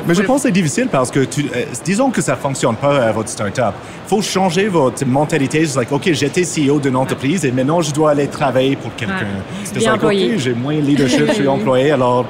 mais 0.08 0.14
je 0.14 0.22
pense 0.22 0.42
que 0.42 0.48
c'est 0.48 0.52
difficile 0.52 0.88
parce 0.92 1.12
que, 1.12 1.22
tu, 1.22 1.50
euh, 1.56 1.66
disons 1.84 2.10
que 2.10 2.22
ça 2.22 2.36
fonctionne 2.36 2.76
pas, 2.76 2.94
euh, 2.94 3.12
votre 3.12 3.30
start-up. 3.30 3.74
Il 4.06 4.10
faut 4.10 4.22
changer 4.22 4.68
votre 4.68 5.06
mentalité. 5.06 5.66
C'est 5.66 5.78
like, 5.78 5.92
OK, 5.92 6.10
j'étais 6.12 6.44
CEO 6.44 6.80
d'une 6.80 6.96
entreprise 6.96 7.46
et 7.46 7.52
maintenant 7.52 7.82
je 7.82 7.94
dois 7.94 8.12
aller 8.12 8.28
travailler 8.28 8.76
pour 8.76 8.94
quelqu'un. 8.96 9.28
C'est 9.64 9.80
like, 9.80 10.04
OK, 10.04 10.38
j'ai 10.38 10.54
moins 10.54 10.76
de 10.76 10.82
leadership, 10.82 11.28
je 11.28 11.34
suis 11.34 11.48
employé. 11.48 11.92
Alors, 11.92 12.26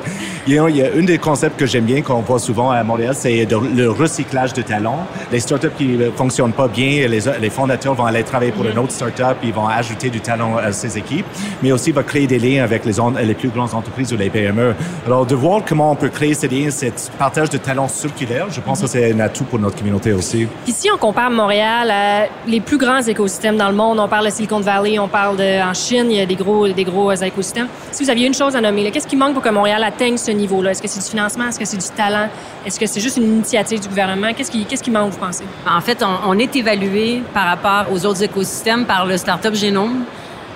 il 0.47 0.55
y, 0.55 0.59
a, 0.59 0.69
il 0.69 0.75
y 0.75 0.81
a 0.81 0.87
un 0.97 1.03
des 1.03 1.19
concepts 1.19 1.59
que 1.59 1.67
j'aime 1.67 1.85
bien, 1.85 2.01
qu'on 2.01 2.21
voit 2.21 2.39
souvent 2.39 2.71
à 2.71 2.83
Montréal, 2.83 3.13
c'est 3.15 3.47
le 3.49 3.91
recyclage 3.91 4.53
de 4.53 4.63
talents. 4.63 5.05
Les 5.31 5.39
startups 5.39 5.69
qui 5.77 5.85
ne 5.85 6.09
fonctionnent 6.09 6.51
pas 6.53 6.67
bien, 6.67 7.07
les, 7.07 7.19
les 7.39 7.49
fondateurs 7.49 7.93
vont 7.93 8.05
aller 8.05 8.23
travailler 8.23 8.51
pour 8.51 8.65
une 8.65 8.79
autre 8.79 8.91
startup, 8.91 9.37
ils 9.43 9.53
vont 9.53 9.67
ajouter 9.67 10.09
du 10.09 10.19
talent 10.19 10.57
à 10.57 10.71
ces 10.71 10.97
équipes, 10.97 11.25
mais 11.61 11.71
aussi 11.71 11.91
va 11.91 12.01
créer 12.03 12.25
des 12.25 12.39
liens 12.39 12.63
avec 12.63 12.85
les, 12.85 12.93
les 13.23 13.33
plus 13.35 13.49
grandes 13.49 13.73
entreprises 13.73 14.11
ou 14.13 14.17
les 14.17 14.29
PME. 14.29 14.73
Alors, 15.05 15.25
de 15.25 15.35
voir 15.35 15.60
comment 15.67 15.91
on 15.91 15.95
peut 15.95 16.09
créer 16.09 16.33
ces 16.33 16.47
liens, 16.47 16.69
ce 16.69 16.87
partage 17.17 17.49
de 17.49 17.57
talents 17.57 17.87
circulaire, 17.87 18.47
je 18.49 18.61
pense 18.61 18.81
que 18.81 18.87
c'est 18.87 19.11
un 19.11 19.19
atout 19.19 19.43
pour 19.43 19.59
notre 19.59 19.77
communauté 19.77 20.13
aussi. 20.13 20.47
Puis 20.63 20.73
si 20.73 20.89
on 20.91 20.97
compare 20.97 21.29
Montréal 21.29 21.89
à 21.91 22.27
les 22.47 22.59
plus 22.59 22.77
grands 22.77 23.01
écosystèmes 23.01 23.57
dans 23.57 23.69
le 23.69 23.75
monde, 23.75 23.99
on 23.99 24.07
parle 24.07 24.25
de 24.25 24.31
Silicon 24.31 24.59
Valley, 24.59 24.99
on 24.99 25.07
parle 25.07 25.37
de, 25.37 25.61
en 25.61 25.73
Chine, 25.73 26.07
il 26.09 26.17
y 26.17 26.21
a 26.21 26.25
des 26.25 26.35
gros, 26.35 26.67
des 26.67 26.83
gros 26.83 27.11
écosystèmes. 27.11 27.67
Si 27.91 28.03
vous 28.03 28.09
aviez 28.09 28.27
une 28.27 28.33
chose 28.33 28.55
à 28.55 28.61
nommer, 28.61 28.89
qu'est-ce 28.91 29.07
qui 29.07 29.15
manque 29.15 29.33
pour 29.33 29.43
que 29.43 29.49
Montréal 29.49 29.83
atteigne 29.83 30.17
ce 30.17 30.31
niveau-là? 30.31 30.71
Est-ce 30.71 30.81
que 30.81 30.87
c'est 30.87 30.99
du 31.03 31.09
financement? 31.09 31.47
Est-ce 31.47 31.59
que 31.59 31.65
c'est 31.65 31.77
du 31.77 31.95
talent? 31.95 32.29
Est-ce 32.65 32.79
que 32.79 32.85
c'est 32.85 32.99
juste 32.99 33.17
une 33.17 33.35
initiative 33.35 33.79
du 33.79 33.87
gouvernement? 33.87 34.33
Qu'est-ce 34.35 34.51
qui, 34.51 34.65
qu'est-ce 34.65 34.83
qui 34.83 34.91
manque, 34.91 35.11
vous 35.11 35.19
pensez? 35.19 35.43
En 35.67 35.81
fait, 35.81 36.03
on, 36.03 36.37
est 36.37 36.55
évalué 36.55 37.21
par 37.33 37.45
rapport 37.45 37.91
aux 37.91 38.05
autres 38.05 38.23
écosystèmes 38.23 38.85
par 38.85 39.05
le 39.05 39.17
Startup 39.17 39.53
Génome. 39.53 40.05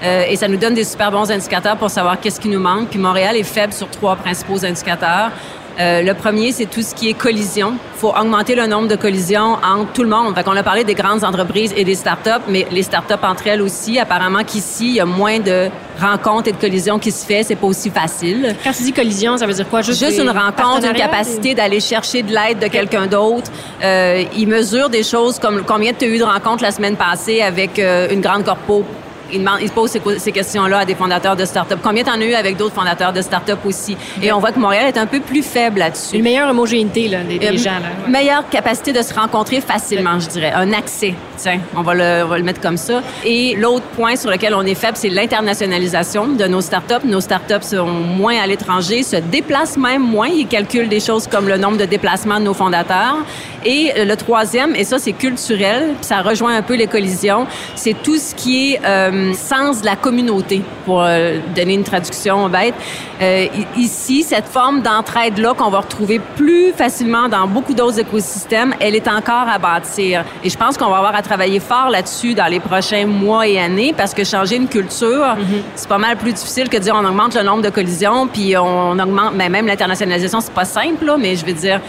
Euh, 0.05 0.23
et 0.29 0.35
ça 0.35 0.47
nous 0.47 0.57
donne 0.57 0.75
des 0.75 0.83
super 0.83 1.11
bons 1.11 1.31
indicateurs 1.31 1.77
pour 1.77 1.89
savoir 1.89 2.19
qu'est-ce 2.19 2.39
qui 2.39 2.49
nous 2.49 2.59
manque. 2.59 2.89
Puis 2.89 2.99
Montréal 2.99 3.35
est 3.35 3.43
faible 3.43 3.73
sur 3.73 3.89
trois 3.89 4.15
principaux 4.15 4.63
indicateurs. 4.63 5.31
Euh, 5.77 6.01
le 6.01 6.13
premier, 6.13 6.51
c'est 6.51 6.67
tout 6.67 6.81
ce 6.81 6.95
qui 6.95 7.09
est 7.09 7.13
collision. 7.13 7.73
Il 7.95 7.99
faut 7.99 8.13
augmenter 8.15 8.55
le 8.55 8.65
nombre 8.65 8.87
de 8.87 8.95
collisions 8.95 9.57
entre 9.63 9.91
tout 9.93 10.03
le 10.03 10.09
monde. 10.09 10.33
Fait 10.33 10.43
qu'on 10.43 10.55
a 10.55 10.63
parlé 10.63 10.83
des 10.83 10.93
grandes 10.93 11.23
entreprises 11.23 11.73
et 11.75 11.83
des 11.83 11.95
startups, 11.95 12.43
mais 12.47 12.65
les 12.71 12.83
startups 12.83 13.23
entre 13.23 13.47
elles 13.47 13.61
aussi. 13.61 13.99
Apparemment 13.99 14.43
qu'ici, 14.43 14.87
il 14.87 14.95
y 14.95 14.99
a 15.01 15.05
moins 15.05 15.39
de 15.39 15.69
rencontres 15.99 16.47
et 16.47 16.51
de 16.53 16.57
collisions 16.57 16.97
qui 16.97 17.11
se 17.11 17.25
fait. 17.25 17.43
C'est 17.43 17.55
pas 17.55 17.67
aussi 17.67 17.89
facile. 17.89 18.55
Quand 18.63 18.71
tu 18.71 18.83
dis 18.83 18.93
collision, 18.93 19.37
ça 19.37 19.45
veut 19.45 19.53
dire 19.53 19.67
quoi? 19.67 19.81
Juste, 19.81 19.99
Juste 19.99 20.19
une 20.19 20.29
rencontre, 20.29 20.85
une 20.85 20.93
capacité 20.93 21.53
d'aller 21.55 21.81
chercher 21.81 22.23
de 22.23 22.31
l'aide 22.31 22.59
de 22.59 22.67
quelqu'un 22.67 23.07
d'autre. 23.07 23.51
Euh, 23.83 24.23
ils 24.35 24.47
mesurent 24.47 24.89
des 24.89 25.03
choses 25.03 25.39
comme 25.39 25.63
combien 25.65 25.91
tu 25.93 26.05
as 26.05 26.07
eu 26.07 26.17
de 26.17 26.23
rencontres 26.23 26.63
la 26.63 26.71
semaine 26.71 26.95
passée 26.95 27.41
avec 27.41 27.79
euh, 27.79 28.07
une 28.11 28.21
grande 28.21 28.45
corpo 28.45 28.85
il, 29.31 29.39
demande, 29.39 29.59
il 29.61 29.69
pose 29.69 29.91
ces, 30.17 30.31
questions-là 30.31 30.79
à 30.79 30.85
des 30.85 30.95
fondateurs 30.95 31.35
de 31.35 31.45
start-up. 31.45 31.79
Combien 31.83 32.03
t'en 32.03 32.19
as 32.19 32.25
eu 32.25 32.33
avec 32.33 32.57
d'autres 32.57 32.75
fondateurs 32.75 33.13
de 33.13 33.21
start-up 33.21 33.59
aussi? 33.65 33.97
Et 34.21 34.31
on 34.31 34.39
voit 34.39 34.51
que 34.51 34.59
Montréal 34.59 34.87
est 34.87 34.97
un 34.97 35.05
peu 35.05 35.19
plus 35.19 35.43
faible 35.43 35.79
là-dessus. 35.79 36.17
Une 36.17 36.23
meilleure 36.23 36.49
homogénéité 36.49 37.07
là, 37.07 37.23
des, 37.23 37.39
euh, 37.45 37.57
gens. 37.57 37.71
Là. 37.71 38.07
Meilleure 38.07 38.47
capacité 38.49 38.93
de 38.93 39.01
se 39.01 39.13
rencontrer 39.13 39.61
facilement, 39.61 40.19
je 40.19 40.27
dirais. 40.29 40.51
Un 40.53 40.73
accès. 40.73 41.13
Tiens, 41.37 41.59
on 41.75 41.81
va, 41.81 41.93
le, 41.93 42.23
on 42.25 42.27
va 42.27 42.37
le 42.37 42.43
mettre 42.43 42.61
comme 42.61 42.77
ça. 42.77 43.01
Et 43.23 43.55
l'autre 43.55 43.85
point 43.95 44.15
sur 44.15 44.29
lequel 44.29 44.53
on 44.53 44.63
est 44.63 44.75
faible, 44.75 44.97
c'est 44.97 45.09
l'internationalisation 45.09 46.27
de 46.27 46.45
nos 46.45 46.61
start-up. 46.61 47.03
Nos 47.03 47.21
start-up 47.21 47.63
sont 47.63 47.85
moins 47.85 48.37
à 48.37 48.47
l'étranger, 48.47 49.03
se 49.03 49.17
déplacent 49.17 49.77
même 49.77 50.01
moins. 50.01 50.27
Ils 50.27 50.47
calculent 50.47 50.89
des 50.89 50.99
choses 50.99 51.27
comme 51.27 51.47
le 51.47 51.57
nombre 51.57 51.77
de 51.77 51.85
déplacements 51.85 52.39
de 52.39 52.45
nos 52.45 52.53
fondateurs. 52.53 53.17
Et 53.65 54.05
le 54.05 54.15
troisième, 54.15 54.75
et 54.75 54.83
ça 54.83 54.99
c'est 54.99 55.13
culturel, 55.13 55.95
ça 56.01 56.21
rejoint 56.21 56.55
un 56.55 56.61
peu 56.61 56.75
les 56.75 56.85
collisions, 56.85 57.47
c'est 57.73 57.95
tout 58.03 58.17
ce 58.17 58.35
qui 58.35 58.73
est 58.73 58.85
euh, 58.85 59.33
sens 59.33 59.81
de 59.81 59.85
la 59.85 59.95
communauté, 59.95 60.61
pour 60.85 61.01
euh, 61.01 61.39
donner 61.55 61.73
une 61.73 61.83
traduction 61.83 62.47
bête. 62.47 62.75
Euh, 63.21 63.47
ici, 63.75 64.21
cette 64.21 64.45
forme 64.45 64.81
d'entraide-là 64.81 65.55
qu'on 65.55 65.69
va 65.69 65.79
retrouver 65.79 66.21
plus 66.35 66.73
facilement 66.73 67.27
dans 67.27 67.47
beaucoup 67.47 67.73
d'autres 67.73 67.99
écosystèmes, 67.99 68.75
elle 68.79 68.95
est 68.95 69.07
encore 69.07 69.47
à 69.51 69.57
bâtir. 69.57 70.23
Et 70.43 70.49
je 70.49 70.57
pense 70.57 70.77
qu'on 70.77 70.89
va 70.89 70.97
avoir 70.97 71.15
à 71.15 71.23
travailler 71.23 71.59
fort 71.59 71.89
là-dessus 71.89 72.35
dans 72.35 72.45
les 72.45 72.59
prochains 72.59 73.07
mois 73.07 73.47
et 73.47 73.59
années, 73.59 73.93
parce 73.97 74.13
que 74.13 74.23
changer 74.23 74.57
une 74.57 74.67
culture, 74.67 75.07
mm-hmm. 75.09 75.61
c'est 75.75 75.89
pas 75.89 75.97
mal 75.97 76.17
plus 76.17 76.33
difficile 76.33 76.69
que 76.69 76.77
de 76.77 76.83
dire 76.83 76.95
on 76.95 77.05
augmente 77.05 77.33
le 77.35 77.41
nombre 77.41 77.63
de 77.63 77.69
collisions, 77.69 78.27
puis 78.27 78.55
on 78.57 78.99
augmente, 78.99 79.33
mais 79.35 79.49
même 79.49 79.65
l'internationalisation, 79.65 80.39
c'est 80.39 80.53
pas 80.53 80.65
simple, 80.65 81.05
là, 81.05 81.17
mais 81.17 81.35
je 81.35 81.45
veux 81.45 81.53
dire, 81.53 81.81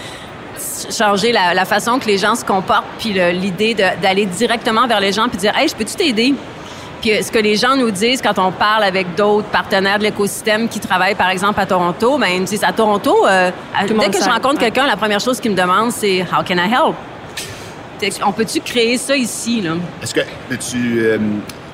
changer 0.91 1.33
la, 1.33 1.65
façon 1.65 1.99
que 1.99 2.07
les 2.07 2.19
gens 2.19 2.35
se 2.35 2.45
comportent, 2.45 2.87
puis 2.99 3.13
l'idée 3.13 3.75
d'aller 3.75 4.27
directement 4.27 4.87
vers 4.87 5.01
les 5.01 5.13
gens 5.13 5.29
puis 5.29 5.39
dire 5.39 5.57
Hey, 5.57 5.69
je 5.69 5.75
peux-tu 5.75 5.95
t'aider? 5.95 6.35
Puis 7.01 7.13
euh, 7.13 7.23
ce 7.23 7.31
que 7.31 7.39
les 7.39 7.57
gens 7.57 7.77
nous 7.77 7.91
disent 7.91 8.23
quand 8.23 8.39
on 8.39 8.53
parle 8.53 8.85
avec 8.85 9.15
d'autres 9.15 9.49
partenaires 9.49 9.99
de 9.99 10.05
l'écosystème 10.05 10.69
qui 10.69 10.81
travaillent, 10.81 11.15
par 11.15 11.31
exemple, 11.31 11.61
à 11.61 11.67
Toronto, 11.67 12.19
ben, 12.19 12.29
ils 12.29 12.41
nous 12.41 12.47
disent 12.47 12.65
à 12.65 12.73
Toronto, 12.73 13.27
euh, 13.27 13.51
dès 13.89 14.11
que 14.11 14.23
je 14.23 14.29
rencontre 14.29 14.59
quelqu'un, 14.59 14.87
la 14.87 14.97
première 14.97 15.21
chose 15.21 15.41
qu'ils 15.41 15.53
me 15.53 15.57
demandent, 15.57 15.93
c'est 15.93 16.23
How 16.23 16.43
can 16.43 16.57
I 16.57 16.73
help? 16.73 16.97
On 18.25 18.33
peut-tu 18.33 18.61
créer 18.61 18.99
ça 18.99 19.17
ici? 19.17 19.63
Est-ce 20.03 20.15
que 20.15 20.21
tu. 20.57 21.01
Euh, 21.01 21.19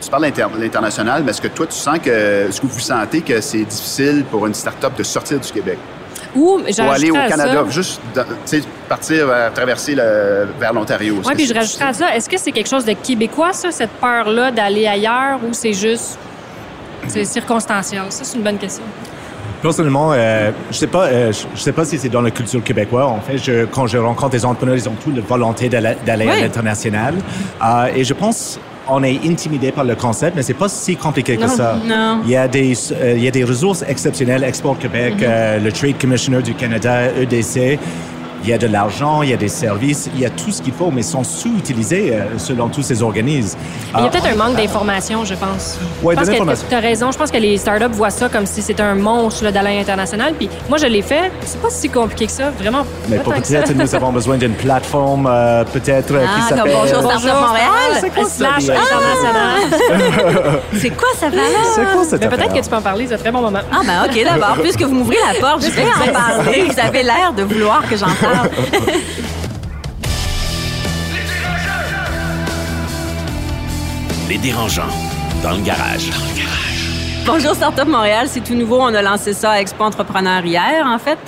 tu 0.01 0.11
parles 0.11 0.33
de 0.33 0.61
l'international, 0.61 1.23
mais 1.25 1.31
est-ce 1.31 1.41
que 1.41 1.49
toi, 1.49 1.67
tu 1.67 1.77
sens 1.77 1.99
que, 2.01 2.49
est-ce 2.49 2.61
que 2.61 2.67
vous 2.67 2.81
sentez 2.81 3.21
que 3.21 3.41
c'est 3.41 3.65
difficile 3.65 4.25
pour 4.29 4.47
une 4.49 4.55
start-up 4.55 4.97
de 4.99 5.03
sortir 5.05 5.39
du 5.39 5.51
Québec? 5.51 5.79
Ou 6.35 6.61
pour 6.77 6.91
aller 6.91 7.11
au 7.11 7.15
Canada, 7.15 7.65
juste 7.69 8.01
partir 8.89 9.29
traverser 9.55 9.95
vers 9.95 10.73
l'Ontario. 10.73 11.21
Oui, 11.25 11.35
puis 11.35 11.47
je 11.47 11.55
rajouterais 11.55 11.85
à 11.85 11.93
ça, 11.93 12.17
est-ce 12.17 12.29
que 12.29 12.39
c'est 12.39 12.53
quelque 12.53 12.69
chose 12.69 12.85
de 12.85 12.95
québécois, 12.95 13.53
ça, 13.53 13.71
cette 13.71 13.91
peur-là 13.91 14.51
d'aller 14.51 14.87
ailleurs, 14.87 15.39
ou 15.47 15.53
c'est 15.53 15.73
juste 15.75 16.19
c'est 17.09 17.25
circonstanciel? 17.25 18.05
Ça, 18.11 18.25
c'est 18.25 18.37
une 18.37 18.45
bonne 18.45 18.59
question. 18.59 18.85
Personnellement, 19.61 20.13
euh, 20.13 20.51
je 20.71 20.77
sais 20.77 20.87
pas, 20.89 21.05
euh, 21.05 21.33
je 21.55 21.61
sais 21.61 21.73
pas 21.73 21.85
si 21.85 21.97
c'est 21.97 22.09
dans 22.09 22.21
la 22.21 22.33
culture 22.33 22.63
québécoise. 22.65 23.07
En 23.07 23.21
fait, 23.21 23.39
quand 23.71 23.87
je 23.87 23.97
rencontre 23.97 24.31
des 24.31 24.45
entrepreneurs, 24.45 24.77
ils 24.77 24.89
ont 24.89 24.97
toute 25.03 25.15
la 25.15 25.23
volonté 25.23 25.69
d'aller 25.69 26.29
à 26.29 26.41
l'international. 26.41 27.15
Euh, 27.63 27.87
et 27.95 28.03
je 28.03 28.13
pense 28.13 28.59
on 28.89 29.03
est 29.03 29.21
intimidé 29.25 29.73
par 29.73 29.85
le 29.85 29.95
concept, 29.95 30.37
mais 30.37 30.43
c'est 30.43 30.55
pas 30.55 30.69
si 30.69 30.97
compliqué 30.97 31.37
que 31.37 31.49
ça. 31.49 31.79
non. 31.85 32.21
Il 32.25 32.31
y 32.31 32.37
a 32.37 32.49
des, 32.49 32.73
euh, 32.93 33.15
il 33.17 33.23
y 33.23 33.29
a 33.29 33.31
des 33.31 33.45
ressources 33.45 33.85
exceptionnelles, 33.87 34.45
Export 34.45 34.79
Québec, 34.79 35.15
euh, 35.23 35.59
le 35.59 35.73
Trade 35.73 35.99
Commissioner 35.99 36.43
du 36.43 36.55
Canada, 36.55 37.11
EDC. 37.17 37.79
Il 38.45 38.49
y 38.49 38.53
a 38.53 38.59
de 38.59 38.67
l'argent, 38.67 39.23
il 39.23 39.31
y 39.31 39.33
a 39.33 39.37
des 39.37 39.49
services, 39.49 40.11
il 40.15 40.21
y 40.21 40.27
a 40.27 40.31
tout 40.31 40.51
ce 40.51 40.61
qu'il 40.63 40.73
faut, 40.73 40.91
mais 40.91 41.03
ils 41.03 41.05
sont 41.05 41.23
sous-utilisés 41.23 42.13
euh, 42.13 42.25
selon 42.39 42.69
tous 42.69 42.83
ces 42.83 43.01
organismes. 43.01 43.57
Il 43.95 44.01
y 44.01 44.03
a 44.03 44.07
Ah, 44.07 44.09
peut-être 44.11 44.27
un 44.27 44.35
manque 44.35 44.57
d'information, 44.57 45.25
je 45.25 45.35
pense. 45.35 45.79
Pense 46.03 46.15
de 46.17 46.21
que 46.25 46.31
l'information. 46.33 46.67
tu 46.69 46.75
as 46.75 46.81
raison. 46.81 47.13
Je 47.13 47.19
pense 47.19 47.31
que 47.31 47.37
les 47.37 47.57
startups 47.57 47.85
voient 47.93 48.11
ça 48.11 48.29
comme 48.29 48.45
si 48.47 48.61
c'était 48.61 48.83
un 48.83 48.97
monstre 48.97 49.45
là, 49.45 49.53
d'Alain 49.53 49.79
International. 49.81 50.35
Puis 50.37 50.49
moi, 50.69 50.77
je 50.79 50.87
l'ai 50.87 51.03
fait. 51.03 51.31
C'est 51.45 51.61
pas 51.63 51.71
si 51.71 51.89
compliqué 51.89 52.27
que 52.27 52.33
ça. 52.33 52.51
Vraiment. 52.59 52.85
Mais 53.09 53.19
peut-être, 53.19 53.73
nous 53.75 53.95
avons 53.95 54.11
besoin 54.11 54.37
d'une 54.39 54.55
plateforme, 54.55 55.29
euh, 55.31 55.63
peut-être, 55.73 56.13
euh, 56.13 56.25
Ah, 56.27 56.35
qui 56.41 56.49
comme 56.49 56.59
s'appelle... 56.59 56.73
Bonjour 56.83 57.11
Startup 57.11 57.41
Montréal. 57.47 57.71
c'est 58.01 58.11
quoi 58.11 58.25
ça, 58.25 58.31
Slash 58.31 58.67
Liane? 58.67 58.79
international? 58.83 60.61
C'est 60.81 60.91
quoi 60.91 61.09
ça? 61.17 61.27
C'est 61.75 61.85
quoi 61.93 62.05
cette 62.05 62.21
Mais 62.23 62.29
peut-être 62.29 62.55
que 62.55 62.61
tu 62.61 62.69
peux 62.69 62.77
en 62.77 62.83
parler. 62.83 63.07
C'est 63.07 63.15
un 63.15 63.19
très 63.19 63.31
bon 63.31 63.41
moment. 63.41 63.61
Ah 63.71 63.81
ben 63.87 64.05
ok 64.05 64.25
d'abord, 64.25 64.57
puisque 64.63 64.83
vous 64.83 64.95
m'ouvrez 64.95 65.17
la 65.33 65.39
porte, 65.41 65.63
je 65.65 65.71
vais 65.71 65.85
en 65.85 66.13
parler. 66.13 66.65
Vous 66.69 66.81
avez 66.81 67.03
l'air 67.05 67.33
de 67.37 67.43
vouloir 67.45 67.83
que 67.89 67.97
j'en 67.97 68.07
parle. 68.07 68.32
Les 74.29 74.39
dérangeants, 74.39 74.83
dans 75.43 75.53
le 75.53 75.63
garage. 75.63 76.11
Bonjour 77.27 77.55
Startup 77.55 77.87
Montréal, 77.87 78.27
c'est 78.29 78.43
tout 78.43 78.55
nouveau. 78.55 78.79
On 78.81 78.93
a 78.95 79.01
lancé 79.01 79.33
ça 79.33 79.53
à 79.53 79.61
Expo 79.61 79.85
Entrepreneur 79.85 80.45
hier, 80.45 80.85
en 80.85 80.99
fait. 80.99 81.19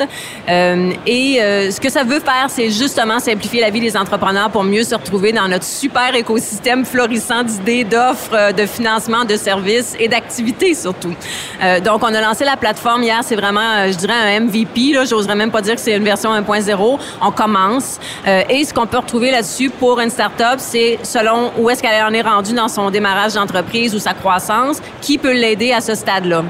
Euh, 0.49 0.93
et 1.07 1.41
euh, 1.41 1.71
ce 1.71 1.81
que 1.81 1.89
ça 1.89 2.03
veut 2.03 2.19
faire, 2.19 2.47
c'est 2.49 2.71
justement 2.71 3.21
simplifier 3.21 3.61
la 3.61 3.71
vie 3.71 3.81
des 3.81 3.97
entrepreneurs 3.97 4.51
pour 4.51 4.65
mieux 4.65 4.83
se 4.83 4.95
retrouver 4.95 5.33
dans 5.33 5.47
notre 5.47 5.65
super 5.65 6.15
écosystème 6.15 6.85
florissant 6.85 7.45
d'idées, 7.45 7.85
d'offres, 7.85 8.35
euh, 8.35 8.53
de 8.53 8.67
financement, 8.67 9.25
de 9.25 9.37
services 9.37 9.95
et 10.01 10.09
d'activités 10.09 10.75
surtout. 10.75 11.15
Euh, 11.63 11.81
donc, 11.81 12.03
on 12.03 12.15
a 12.15 12.21
lancé 12.21 12.45
la 12.45 12.57
plateforme 12.57 13.03
hier. 13.03 13.21
C'est 13.23 13.37
vraiment, 13.37 13.61
euh, 13.61 13.93
je 13.93 13.97
dirais, 13.97 14.15
un 14.15 14.41
MVP. 14.41 14.93
Là, 14.93 15.05
j'oserais 15.05 15.35
même 15.35 15.51
pas 15.51 15.61
dire 15.61 15.75
que 15.75 15.81
c'est 15.81 15.97
une 15.97 16.05
version 16.05 16.33
1.0. 16.33 16.99
On 17.21 17.31
commence. 17.31 18.01
Euh, 18.27 18.43
et 18.49 18.65
ce 18.65 18.75
qu'on 18.75 18.87
peut 18.87 18.99
retrouver 18.99 19.31
là-dessus 19.31 19.71
pour 19.71 20.01
une 20.01 20.11
startup, 20.11 20.59
c'est 20.59 20.99
selon 21.03 21.53
où 21.59 21.71
est-ce 21.71 21.83
qu'elle 21.83 22.03
en 22.03 22.13
est 22.13 22.23
rendue 22.23 22.55
dans 22.55 22.69
son 22.69 22.91
démarrage 22.91 23.35
d'entreprise 23.35 23.95
ou 23.95 23.99
sa 23.99 24.15
croissance, 24.15 24.81
qui 25.01 25.19
peut 25.19 25.33
l'aider 25.33 25.73
à 25.73 25.81
ce 25.85 25.95
stade-là. 25.95 26.45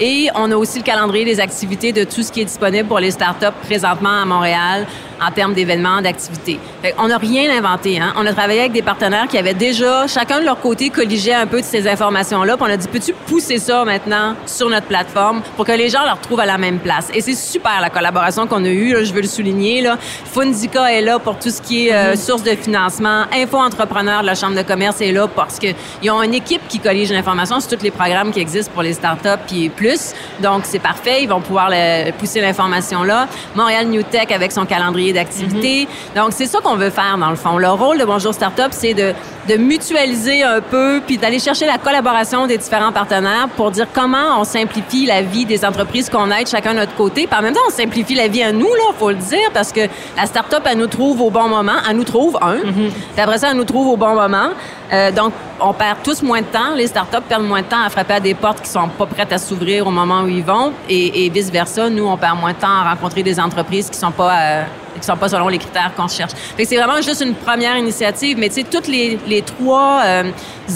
Et 0.00 0.28
on 0.34 0.50
a 0.50 0.56
aussi 0.56 0.78
le 0.78 0.84
calendrier 0.84 1.24
des 1.24 1.38
activités 1.40 1.92
de 1.92 2.04
tout 2.04 2.22
ce 2.22 2.32
qui 2.32 2.40
est 2.40 2.46
disponible 2.46 2.88
pour 2.88 2.98
les 2.98 3.10
startups 3.10 3.58
présentement 3.62 4.22
à 4.22 4.24
Montréal 4.24 4.86
en 5.20 5.30
termes 5.30 5.54
d'événements, 5.54 6.00
d'activités. 6.00 6.58
On 6.98 7.08
n'a 7.08 7.18
rien 7.18 7.50
inventé. 7.56 8.00
Hein? 8.00 8.12
On 8.16 8.26
a 8.26 8.32
travaillé 8.32 8.60
avec 8.60 8.72
des 8.72 8.82
partenaires 8.82 9.26
qui 9.28 9.38
avaient 9.38 9.54
déjà, 9.54 10.06
chacun 10.06 10.40
de 10.40 10.44
leur 10.44 10.60
côté, 10.60 10.90
colligé 10.90 11.34
un 11.34 11.46
peu 11.46 11.60
de 11.60 11.64
ces 11.66 11.86
informations-là. 11.88 12.56
Puis 12.56 12.66
on 12.68 12.72
a 12.72 12.76
dit, 12.76 12.88
peux-tu 12.88 13.12
pousser 13.26 13.58
ça 13.58 13.84
maintenant 13.84 14.34
sur 14.46 14.68
notre 14.68 14.86
plateforme 14.86 15.42
pour 15.56 15.64
que 15.64 15.72
les 15.72 15.88
gens 15.88 16.04
le 16.04 16.12
retrouvent 16.12 16.40
à 16.40 16.46
la 16.46 16.58
même 16.58 16.78
place? 16.78 17.08
Et 17.14 17.20
c'est 17.20 17.34
super 17.34 17.80
la 17.80 17.90
collaboration 17.90 18.46
qu'on 18.46 18.64
a 18.64 18.68
eue, 18.68 18.92
là, 18.92 19.04
je 19.04 19.12
veux 19.12 19.20
le 19.22 19.26
souligner. 19.28 19.80
Là. 19.82 19.96
Fundica 20.32 20.92
est 20.92 21.02
là 21.02 21.18
pour 21.18 21.38
tout 21.38 21.50
ce 21.50 21.60
qui 21.62 21.88
est 21.88 21.94
euh, 21.94 22.16
source 22.16 22.42
de 22.42 22.50
financement. 22.50 23.24
Info 23.32 23.56
Entrepreneur 23.58 24.22
de 24.22 24.26
la 24.26 24.34
Chambre 24.34 24.56
de 24.56 24.62
commerce 24.62 25.00
est 25.00 25.12
là 25.12 25.26
parce 25.28 25.58
qu'ils 25.58 26.10
ont 26.10 26.22
une 26.22 26.34
équipe 26.34 26.62
qui 26.68 26.78
collige 26.78 27.10
l'information 27.12 27.60
sur 27.60 27.70
tous 27.76 27.82
les 27.82 27.90
programmes 27.90 28.30
qui 28.32 28.40
existent 28.40 28.72
pour 28.72 28.82
les 28.82 28.92
startups 28.92 29.28
puis 29.46 29.68
plus. 29.68 30.12
Donc, 30.40 30.62
c'est 30.64 30.78
parfait. 30.78 31.22
Ils 31.22 31.28
vont 31.28 31.40
pouvoir 31.40 31.68
le- 31.70 32.10
pousser 32.12 32.40
l'information 32.40 33.02
là. 33.02 33.26
Montréal 33.54 33.86
New 33.86 34.02
Tech 34.02 34.28
avec 34.30 34.52
son 34.52 34.64
calendrier 34.66 35.07
d'activités. 35.12 35.88
Donc, 36.14 36.32
c'est 36.32 36.46
ça 36.46 36.60
qu'on 36.60 36.76
veut 36.76 36.90
faire 36.90 37.18
dans 37.18 37.30
le 37.30 37.36
fond. 37.36 37.58
Le 37.58 37.70
rôle 37.70 37.98
de 37.98 38.04
Bonjour 38.04 38.34
Startup, 38.34 38.68
c'est 38.70 38.94
de, 38.94 39.14
de 39.48 39.56
mutualiser 39.56 40.42
un 40.42 40.60
peu 40.60 41.00
puis 41.06 41.16
d'aller 41.16 41.38
chercher 41.38 41.66
la 41.66 41.78
collaboration 41.78 42.46
des 42.46 42.58
différents 42.58 42.92
partenaires 42.92 43.48
pour 43.56 43.70
dire 43.70 43.86
comment 43.92 44.38
on 44.38 44.44
simplifie 44.44 45.06
la 45.06 45.22
vie 45.22 45.46
des 45.46 45.64
entreprises 45.64 46.10
qu'on 46.10 46.30
aide 46.30 46.46
chacun 46.46 46.74
de 46.74 46.80
notre 46.80 46.94
côté. 46.94 47.26
Puis 47.26 47.38
en 47.38 47.42
même 47.42 47.54
temps, 47.54 47.60
on 47.66 47.70
simplifie 47.70 48.14
la 48.14 48.28
vie 48.28 48.42
à 48.42 48.52
nous, 48.52 48.66
là, 48.66 48.92
faut 48.98 49.10
le 49.10 49.16
dire, 49.16 49.50
parce 49.54 49.72
que 49.72 49.80
la 50.16 50.26
start-up, 50.26 50.62
elle 50.66 50.78
nous 50.78 50.86
trouve 50.86 51.20
au 51.22 51.30
bon 51.30 51.48
moment. 51.48 51.72
Elle 51.88 51.96
nous 51.96 52.04
trouve, 52.04 52.38
un. 52.42 52.58
Puis 52.58 53.20
après 53.20 53.38
ça, 53.38 53.50
elle 53.50 53.56
nous 53.56 53.64
trouve 53.64 53.88
au 53.88 53.96
bon 53.96 54.14
moment. 54.14 54.50
Euh, 54.92 55.10
donc, 55.10 55.32
on 55.60 55.72
perd 55.72 55.98
tous 56.02 56.22
moins 56.22 56.40
de 56.40 56.46
temps. 56.46 56.74
Les 56.74 56.86
startups 56.86 57.26
perdent 57.28 57.46
moins 57.46 57.62
de 57.62 57.66
temps 57.66 57.82
à 57.84 57.90
frapper 57.90 58.14
à 58.14 58.20
des 58.20 58.34
portes 58.34 58.62
qui 58.62 58.70
sont 58.70 58.88
pas 58.88 59.06
prêtes 59.06 59.32
à 59.32 59.38
s'ouvrir 59.38 59.86
au 59.86 59.90
moment 59.90 60.22
où 60.22 60.28
ils 60.28 60.44
vont. 60.44 60.72
Et, 60.88 61.24
et 61.24 61.28
vice-versa, 61.30 61.88
nous, 61.90 62.06
on 62.06 62.16
perd 62.16 62.38
moins 62.38 62.52
de 62.52 62.58
temps 62.58 62.68
à 62.68 62.90
rencontrer 62.90 63.22
des 63.22 63.38
entreprises 63.40 63.88
qui 63.90 63.98
sont 63.98 64.12
pas... 64.12 64.32
euh, 64.32 64.64
qui 64.98 65.06
sont 65.06 65.16
pas 65.16 65.28
selon 65.28 65.46
les 65.46 65.58
critères 65.58 65.92
qu'on 65.96 66.08
cherche. 66.08 66.32
Fait 66.56 66.64
que 66.64 66.68
c'est 66.68 66.76
vraiment 66.76 67.00
juste 67.00 67.20
une 67.20 67.34
première 67.34 67.76
initiative, 67.76 68.36
mais 68.36 68.48
tu 68.48 68.56
sais, 68.56 68.64
tous 68.64 68.90
les, 68.90 69.16
les 69.28 69.37
trois 69.42 70.02
euh, 70.04 70.24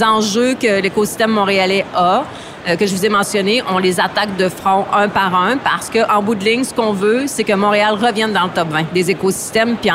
enjeux 0.02 0.54
que 0.54 0.80
l'écosystème 0.80 1.30
montréalais 1.30 1.84
a, 1.94 2.24
euh, 2.68 2.76
que 2.76 2.86
je 2.86 2.94
vous 2.94 3.04
ai 3.04 3.08
mentionnés, 3.08 3.62
on 3.68 3.78
les 3.78 3.98
attaque 3.98 4.36
de 4.36 4.48
front 4.48 4.86
un 4.94 5.08
par 5.08 5.34
un 5.34 5.56
parce 5.56 5.90
qu'en 5.90 6.22
bout 6.22 6.34
de 6.34 6.44
ligne, 6.44 6.64
ce 6.64 6.72
qu'on 6.72 6.92
veut, 6.92 7.24
c'est 7.26 7.44
que 7.44 7.54
Montréal 7.54 7.94
revienne 7.94 8.32
dans 8.32 8.44
le 8.44 8.50
top 8.50 8.68
20 8.68 8.92
des 8.92 9.10
écosystèmes. 9.10 9.76
Puis 9.76 9.90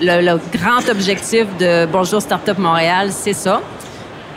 le 0.00 0.38
grand 0.56 0.88
objectif 0.90 1.46
de 1.58 1.86
Bonjour 1.86 2.20
Startup 2.20 2.58
Montréal, 2.58 3.10
c'est 3.12 3.34
ça. 3.34 3.60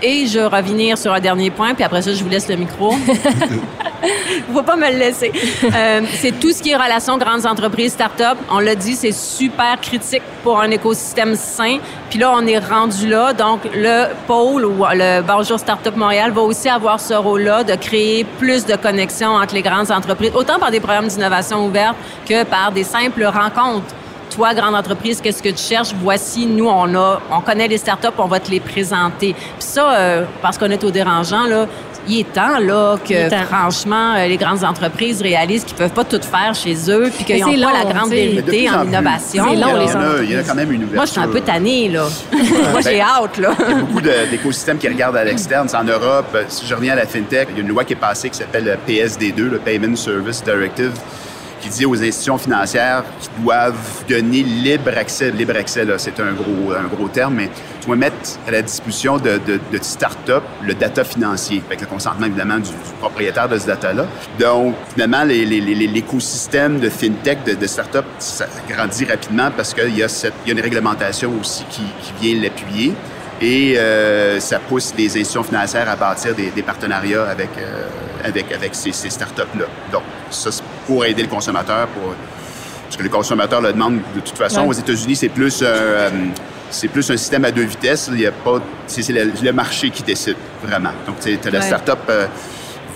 Et 0.04 0.26
je 0.26 0.40
vais 0.40 0.46
revenir 0.46 0.98
sur 0.98 1.14
un 1.14 1.20
dernier 1.20 1.52
point, 1.52 1.74
puis 1.74 1.84
après 1.84 2.02
ça, 2.02 2.14
je 2.14 2.24
vous 2.24 2.30
laisse 2.30 2.48
le 2.48 2.56
micro. 2.56 2.96
Il 4.04 4.44
faut 4.54 4.64
pas 4.64 4.76
me 4.76 4.92
le 4.92 4.98
laisser. 4.98 5.32
Euh, 5.64 6.02
c'est 6.20 6.40
tout 6.40 6.52
ce 6.52 6.62
qui 6.62 6.72
est 6.72 6.76
relations 6.76 7.18
grandes 7.18 7.46
entreprises, 7.46 7.94
start-up. 7.94 8.38
On 8.50 8.60
l'a 8.60 8.76
dit, 8.76 8.96
c'est 8.96 9.12
super 9.12 9.80
critique 9.82 10.24
pour 10.44 10.60
un 10.60 10.72
écosystème 10.72 11.36
sain. 11.36 11.78
Puis 12.10 12.20
là, 12.20 12.34
on 12.36 12.46
est 12.48 12.58
rendu 12.58 13.08
là. 13.08 13.34
Donc, 13.34 13.62
le 13.74 14.08
pôle 14.28 14.66
ou 14.66 14.86
le 14.92 15.22
Bonjour 15.22 15.60
Startup 15.60 15.96
Montréal 15.96 16.32
va 16.32 16.42
aussi 16.42 16.70
avoir 16.70 17.00
ce 17.00 17.14
rôle-là 17.14 17.64
de 17.64 17.76
créer 17.76 18.24
plus 18.40 18.66
de 18.66 18.76
connexions 18.76 19.36
entre 19.36 19.54
les 19.54 19.62
grandes 19.62 19.92
entreprises, 19.92 20.32
autant 20.34 20.60
par 20.60 20.72
des 20.72 20.80
programmes 20.80 21.08
d'innovation 21.08 21.66
ouverts 21.66 21.96
que 22.28 22.44
par 22.44 22.72
des 22.72 22.84
simples 22.84 23.24
rencontres 23.26 23.96
toi, 24.32 24.54
grande 24.54 24.76
entreprise, 24.76 25.20
qu'est-ce 25.22 25.44
que 25.44 25.50
tu 25.50 25.58
cherches? 25.62 25.94
Voici, 26.02 26.46
nous, 26.46 26.68
on 26.68 26.96
a, 26.96 27.22
on 27.32 27.42
connaît 27.42 27.68
les 27.68 27.78
startups, 27.78 28.08
on 28.18 28.28
va 28.28 28.40
te 28.40 28.50
les 28.50 28.62
présenter. 28.62 29.34
Puis 29.34 29.44
ça, 29.60 29.94
euh, 29.94 30.26
parce 30.42 30.58
qu'on 30.58 30.70
est 30.72 30.84
au 30.84 30.90
dérangeant, 30.92 31.46
là, 31.48 31.68
il 32.08 32.20
est 32.20 32.34
temps, 32.34 32.60
là, 32.60 32.98
que 32.98 33.30
temps. 33.30 33.46
franchement, 33.46 34.16
euh, 34.16 34.28
les 34.28 34.38
grandes 34.38 34.64
entreprises 34.64 35.22
réalisent 35.22 35.64
qu'ils 35.64 35.78
peuvent 35.78 35.92
pas 35.92 36.04
tout 36.04 36.22
faire 36.22 36.54
chez 36.54 36.76
eux, 36.90 37.12
puis 37.14 37.24
qu'ils 37.24 37.40
n'ont 37.40 37.52
pas 37.52 37.58
long, 37.58 37.70
la 37.86 37.94
grande 37.94 38.10
vérité 38.10 38.70
en 38.70 38.74
en 38.74 38.80
plus, 38.82 38.90
innovation. 38.90 39.46
C'est 39.50 39.56
long, 39.56 39.56
il 39.56 39.60
y 39.60 39.64
en 39.64 39.78
les 39.78 39.96
entreprises. 39.96 40.30
Il 40.30 40.32
y 40.32 40.36
en 40.36 40.40
a 40.40 40.44
quand 40.44 40.56
même 40.56 40.72
une 40.72 40.84
ouverture. 40.84 40.96
Moi, 40.96 41.06
je 41.06 41.12
suis 41.12 41.22
un 41.22 41.28
peu 41.28 41.42
tannée, 41.42 41.90
là. 41.90 42.08
Moi, 42.72 42.82
j'ai 42.82 43.02
hâte, 43.02 43.38
là. 43.38 43.54
Il 43.60 43.70
y 43.70 43.72
a 43.72 43.76
beaucoup 43.76 44.02
d'écosystèmes 44.02 44.78
qui 44.78 44.88
regardent 44.88 45.18
à 45.18 45.24
l'externe. 45.24 45.68
C'est 45.70 45.78
En 45.78 45.84
Europe, 45.84 46.38
si 46.48 46.66
je 46.66 46.76
reviens 46.76 46.94
à 46.94 46.98
la 46.98 47.06
FinTech, 47.06 47.50
il 47.52 47.58
y 47.58 47.60
a 47.60 47.62
une 47.62 47.70
loi 47.70 47.84
qui 47.84 47.94
est 47.94 47.98
passée 47.98 48.30
qui 48.30 48.38
s'appelle 48.38 48.66
le 48.66 48.94
PSD2, 48.94 49.50
le 49.50 49.60
Payment 49.60 49.96
Service 49.96 50.44
Directive, 50.44 50.94
qui 51.62 51.70
dit 51.70 51.86
aux 51.86 51.96
institutions 52.02 52.38
financières 52.38 53.04
qu'ils 53.20 53.44
doivent 53.44 54.04
donner 54.10 54.44
libre 54.44 54.92
accès. 54.98 55.32
Libre 55.32 55.56
accès, 55.58 55.86
là, 55.86 55.98
c'est 55.98 56.20
un 56.20 56.34
gros, 56.34 56.72
un 56.74 56.88
gros 56.94 57.08
terme, 57.08 57.36
mais 57.36 57.50
tu 57.80 57.88
dois 57.88 57.96
mettre 57.96 58.16
à 58.48 58.52
la 58.52 58.62
disposition 58.62 59.18
de, 59.18 59.40
de, 59.46 59.60
de 59.72 59.80
start-up 59.84 60.44
le 60.64 60.74
data 60.74 61.04
financier, 61.04 61.62
avec 61.68 61.82
le 61.82 61.88
consentement 61.88 62.26
évidemment 62.26 62.58
du, 62.58 62.70
du 62.70 62.94
propriétaire 63.00 63.48
de 63.48 63.58
ce 63.58 63.68
data-là. 63.68 64.06
Donc, 64.40 64.76
finalement, 64.94 65.24
l'écosystème 65.24 66.80
de 66.80 66.90
FinTech, 66.90 67.44
de, 67.46 67.54
de 67.56 67.68
start-up, 67.68 68.06
ça 68.20 68.46
grandit 68.70 69.06
rapidement 69.06 69.50
parce 69.56 69.74
qu'il 69.74 69.96
y, 69.98 70.04
a 70.04 70.08
cette- 70.08 70.34
il 70.46 70.50
y 70.50 70.52
a 70.52 70.58
une 70.58 70.64
réglementation 70.64 71.32
aussi 71.40 71.64
qui, 71.70 71.84
qui 72.02 72.14
vient 72.34 72.42
l'appuyer. 72.42 72.94
Et 73.44 73.76
euh, 73.80 74.40
ça 74.40 74.60
pousse 74.60 74.94
les 74.96 75.08
institutions 75.08 75.42
financières 75.42 75.90
à 75.90 75.96
bâtir 75.96 76.36
des, 76.36 76.52
des 76.52 76.62
partenariats 76.62 77.24
avec, 77.28 77.50
euh, 77.58 77.88
avec, 78.24 78.52
avec 78.52 78.76
ces, 78.76 78.92
ces 78.92 79.10
startups-là. 79.10 79.66
Donc, 79.92 80.04
ça, 80.30 80.52
pour 80.92 81.06
aider 81.06 81.22
le 81.24 81.30
consommateur, 81.30 81.88
pour, 81.88 82.14
parce 82.84 82.98
que 82.98 83.04
le 83.04 83.08
consommateur 83.10 83.62
le 83.62 83.72
demande 83.72 84.00
de 84.14 84.20
toute 84.20 84.38
façon. 84.38 84.64
Ouais. 84.64 84.68
Aux 84.68 84.74
États-Unis, 84.74 85.16
c'est 85.16 85.30
plus, 85.30 85.60
euh, 85.64 86.10
c'est 86.70 86.90
plus 86.90 87.10
un 87.10 87.16
système 87.16 87.46
à 87.46 87.52
deux 87.52 87.64
vitesses. 87.64 88.10
Il 88.12 88.20
y 88.20 88.28
a 88.28 88.34
pas, 88.34 88.60
c'est, 88.88 89.08
le, 89.14 89.32
le 89.42 89.54
marché 89.54 89.90
qui 89.90 90.04
décide 90.04 90.36
vraiment. 90.62 90.92
Donc, 91.08 91.16
tu 91.22 91.30
la 91.50 91.60
Ouais. 91.60 91.66
startup 91.66 92.00
euh, 92.10 92.28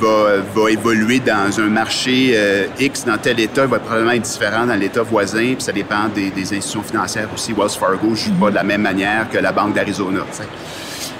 va, 0.01 0.41
va 0.53 0.69
évoluer 0.71 1.19
dans 1.19 1.57
un 1.57 1.69
marché 1.69 2.33
euh, 2.35 2.65
X 2.77 3.05
dans 3.05 3.17
tel 3.17 3.39
État, 3.39 3.65
va 3.65 3.79
probablement 3.79 4.11
être 4.11 4.23
différent 4.23 4.65
dans 4.65 4.75
l'État 4.75 5.03
voisin, 5.03 5.53
puis 5.53 5.61
ça 5.61 5.71
dépend 5.71 6.09
des, 6.13 6.31
des 6.31 6.43
institutions 6.53 6.83
financières 6.83 7.29
aussi. 7.33 7.53
Wells 7.53 7.69
Fargo 7.79 8.07
ne 8.09 8.15
joue 8.15 8.33
pas 8.33 8.49
de 8.49 8.55
la 8.55 8.63
même 8.63 8.81
manière 8.81 9.29
que 9.29 9.37
la 9.37 9.53
Banque 9.53 9.73
d'Arizona. 9.73 10.19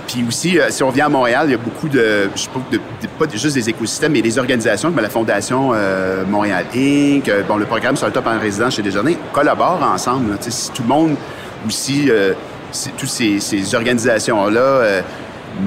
Puis 0.07 0.23
aussi, 0.27 0.59
euh, 0.59 0.67
si 0.69 0.83
on 0.83 0.89
vient 0.89 1.07
à 1.07 1.09
Montréal, 1.09 1.45
il 1.47 1.51
y 1.51 1.55
a 1.55 1.57
beaucoup 1.57 1.89
de, 1.89 2.29
je 2.35 2.41
sais 2.41 2.49
pas, 2.49 2.59
de, 2.71 2.77
de- 2.77 3.07
pas 3.19 3.25
juste 3.33 3.55
des 3.55 3.69
écosystèmes, 3.69 4.11
mais 4.11 4.21
des 4.21 4.37
organisations 4.37 4.91
comme 4.91 5.01
la 5.01 5.09
Fondation 5.09 5.71
euh, 5.73 6.23
Montréal 6.25 6.65
Inc., 6.75 7.27
euh, 7.29 7.43
bon, 7.47 7.57
le 7.57 7.65
programme 7.65 7.95
sur 7.95 8.07
le 8.07 8.13
top 8.13 8.27
en 8.27 8.39
résidence 8.39 8.75
chez 8.75 8.81
Desjardins, 8.81 9.13
collaborent 9.33 9.81
ensemble. 9.83 10.31
là. 10.31 10.37
Si 10.39 10.71
tout 10.71 10.83
le 10.83 10.87
monde 10.89 11.15
aussi, 11.67 12.09
euh, 12.09 12.33
si 12.71 12.89
toutes 12.91 13.09
ces, 13.09 13.39
ces 13.39 13.73
organisations-là 13.75 14.59
euh, 14.59 15.01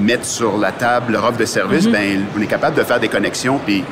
mettent 0.01 0.25
sur 0.25 0.57
la 0.57 0.71
table 0.71 1.13
leur 1.13 1.25
offre 1.25 1.37
de 1.37 1.45
service, 1.45 1.87
ben 1.87 2.23
on 2.37 2.41
est 2.41 2.45
capable 2.47 2.75
de 2.77 2.83
faire 2.83 2.99
des 2.99 3.07
connexions. 3.07 3.59
Puis 3.65 3.83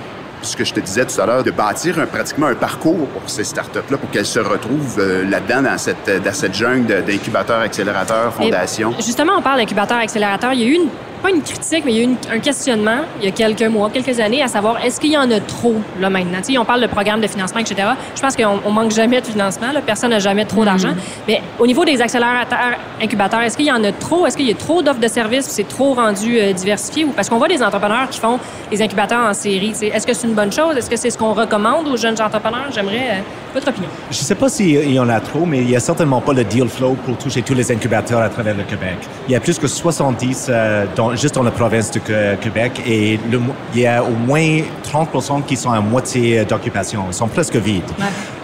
ce 0.48 0.58
que 0.58 0.64
je 0.64 0.74
te 0.74 0.80
disais 0.80 1.06
tout 1.06 1.20
à 1.22 1.26
l'heure, 1.26 1.44
de 1.44 1.52
bâtir 1.52 2.00
un- 2.00 2.06
pratiquement 2.08 2.48
un 2.48 2.56
parcours 2.56 3.08
pour 3.10 3.30
ces 3.30 3.44
startups-là, 3.44 3.98
pour 3.98 4.10
qu'elles 4.10 4.26
se 4.26 4.40
retrouvent 4.40 4.98
euh, 5.00 5.24
là-dedans, 5.30 5.62
dans 5.62 5.78
cette, 5.78 6.10
dans 6.24 6.34
cette 6.34 6.54
jungle 6.56 7.04
d'incubateurs, 7.06 7.60
accélérateurs, 7.62 8.34
fondations. 8.34 8.94
Et 8.98 9.02
justement, 9.04 9.34
on 9.38 9.42
parle 9.42 9.60
d'incubateur 9.60 9.98
accélérateur. 9.98 10.54
Il 10.54 10.62
y 10.62 10.64
a 10.64 10.68
eu 10.68 10.74
une 10.76 10.90
pas 11.17 11.30
une 11.30 11.41
critique, 11.41 11.84
mais 11.86 11.93
il 11.93 11.97
y 11.97 12.01
a 12.01 12.03
eu 12.10 12.15
un 12.32 12.39
questionnement 12.39 13.01
il 13.19 13.25
y 13.25 13.27
a 13.27 13.32
quelques 13.32 13.63
mois, 13.63 13.89
quelques 13.89 14.19
années, 14.19 14.41
à 14.41 14.47
savoir 14.47 14.84
est-ce 14.84 14.99
qu'il 14.99 15.12
y 15.12 15.17
en 15.17 15.30
a 15.32 15.39
trop 15.39 15.75
là 15.99 16.10
maintenant? 16.10 16.39
Tu 16.39 16.53
sais, 16.53 16.58
on 16.58 16.65
parle 16.65 16.82
de 16.82 16.88
programme 16.88 17.21
de 17.21 17.27
financement, 17.27 17.60
etc. 17.60 17.89
Je 18.15 18.21
pense 18.21 18.36
qu'on 18.36 18.60
on 18.65 18.71
manque 18.71 18.91
jamais 18.91 19.21
de 19.21 19.25
financement. 19.25 19.71
Là. 19.71 19.82
Personne 19.82 20.12
n'a 20.12 20.19
jamais 20.19 20.45
trop 20.45 20.65
d'argent. 20.65 20.93
Mais 21.27 21.41
au 21.60 21.67
niveau 21.67 21.86
des 21.86 22.01
accélérateurs, 22.01 22.77
incubateurs, 23.01 23.41
est-ce 23.41 23.58
qu'il 23.58 23.65
y 23.65 23.71
en 23.71 23.84
a 23.84 23.91
trop? 23.91 24.25
Est-ce 24.25 24.38
qu'il 24.38 24.47
y 24.47 24.51
a 24.51 24.56
trop 24.56 24.82
d'offres 24.82 24.99
de 24.99 25.08
services 25.08 25.45
C'est 25.45 25.67
trop 25.67 25.93
rendu 25.93 26.39
euh, 26.39 26.53
diversifié? 26.53 27.06
Ou 27.06 27.10
parce 27.10 27.30
qu'on 27.30 27.38
voit 27.38 27.47
des 27.47 27.62
entrepreneurs 27.62 28.10
qui 28.10 28.19
font 28.19 28.39
des 28.69 28.82
incubateurs 28.82 29.25
en 29.27 29.34
série. 29.34 29.73
Est-ce 29.82 30.06
que 30.06 30.13
c'est 30.13 30.27
une 30.27 30.34
bonne 30.34 30.51
chose? 30.51 30.75
Est-ce 30.77 30.89
que 30.89 30.97
c'est 30.97 31.10
ce 31.10 31.17
qu'on 31.17 31.34
recommande 31.34 31.88
aux 31.88 31.97
jeunes 31.97 32.19
entrepreneurs? 32.21 32.67
J'aimerais 32.73 33.10
euh, 33.10 33.21
votre 33.53 33.69
opinion. 33.69 33.89
Je 34.12 34.19
ne 34.19 34.23
sais 34.23 34.36
pas 34.36 34.49
s'il 34.49 34.91
y 34.91 34.99
en 34.99 35.10
a 35.10 35.19
trop, 35.19 35.45
mais 35.45 35.60
il 35.60 35.67
n'y 35.67 35.75
a 35.75 35.80
certainement 35.80 36.21
pas 36.21 36.34
le 36.34 36.43
deal 36.43 36.67
flow 36.67 36.95
pour 37.06 37.17
toucher 37.17 37.41
tous 37.41 37.53
les 37.53 37.71
incubateurs 37.71 38.21
à 38.21 38.30
travers 38.30 38.56
le 38.56 38.63
Québec. 38.63 38.97
Il 39.27 39.32
y 39.32 39.36
a 39.36 39.39
plus 39.39 39.58
que 39.58 39.67
70 39.67 40.47
euh, 40.49 40.86
dans, 40.95 41.07
juste 41.15 41.36
dans 41.36 41.43
la 41.43 41.52
province 41.52 41.91
du 41.91 42.00
Québec 42.00 42.82
et 42.86 43.20
le, 43.32 43.39
il 43.74 43.82
y 43.82 43.88
a 43.88 44.04
au 44.04 44.12
moins 44.12 44.62
30% 44.84 45.43
qui 45.43 45.56
sont 45.56 45.72
à 45.72 45.80
moitié 45.80 46.46
d'occupation. 46.46 47.06
Ils 47.08 47.13
sont 47.13 47.28
presque 47.28 47.56
vides. 47.56 47.91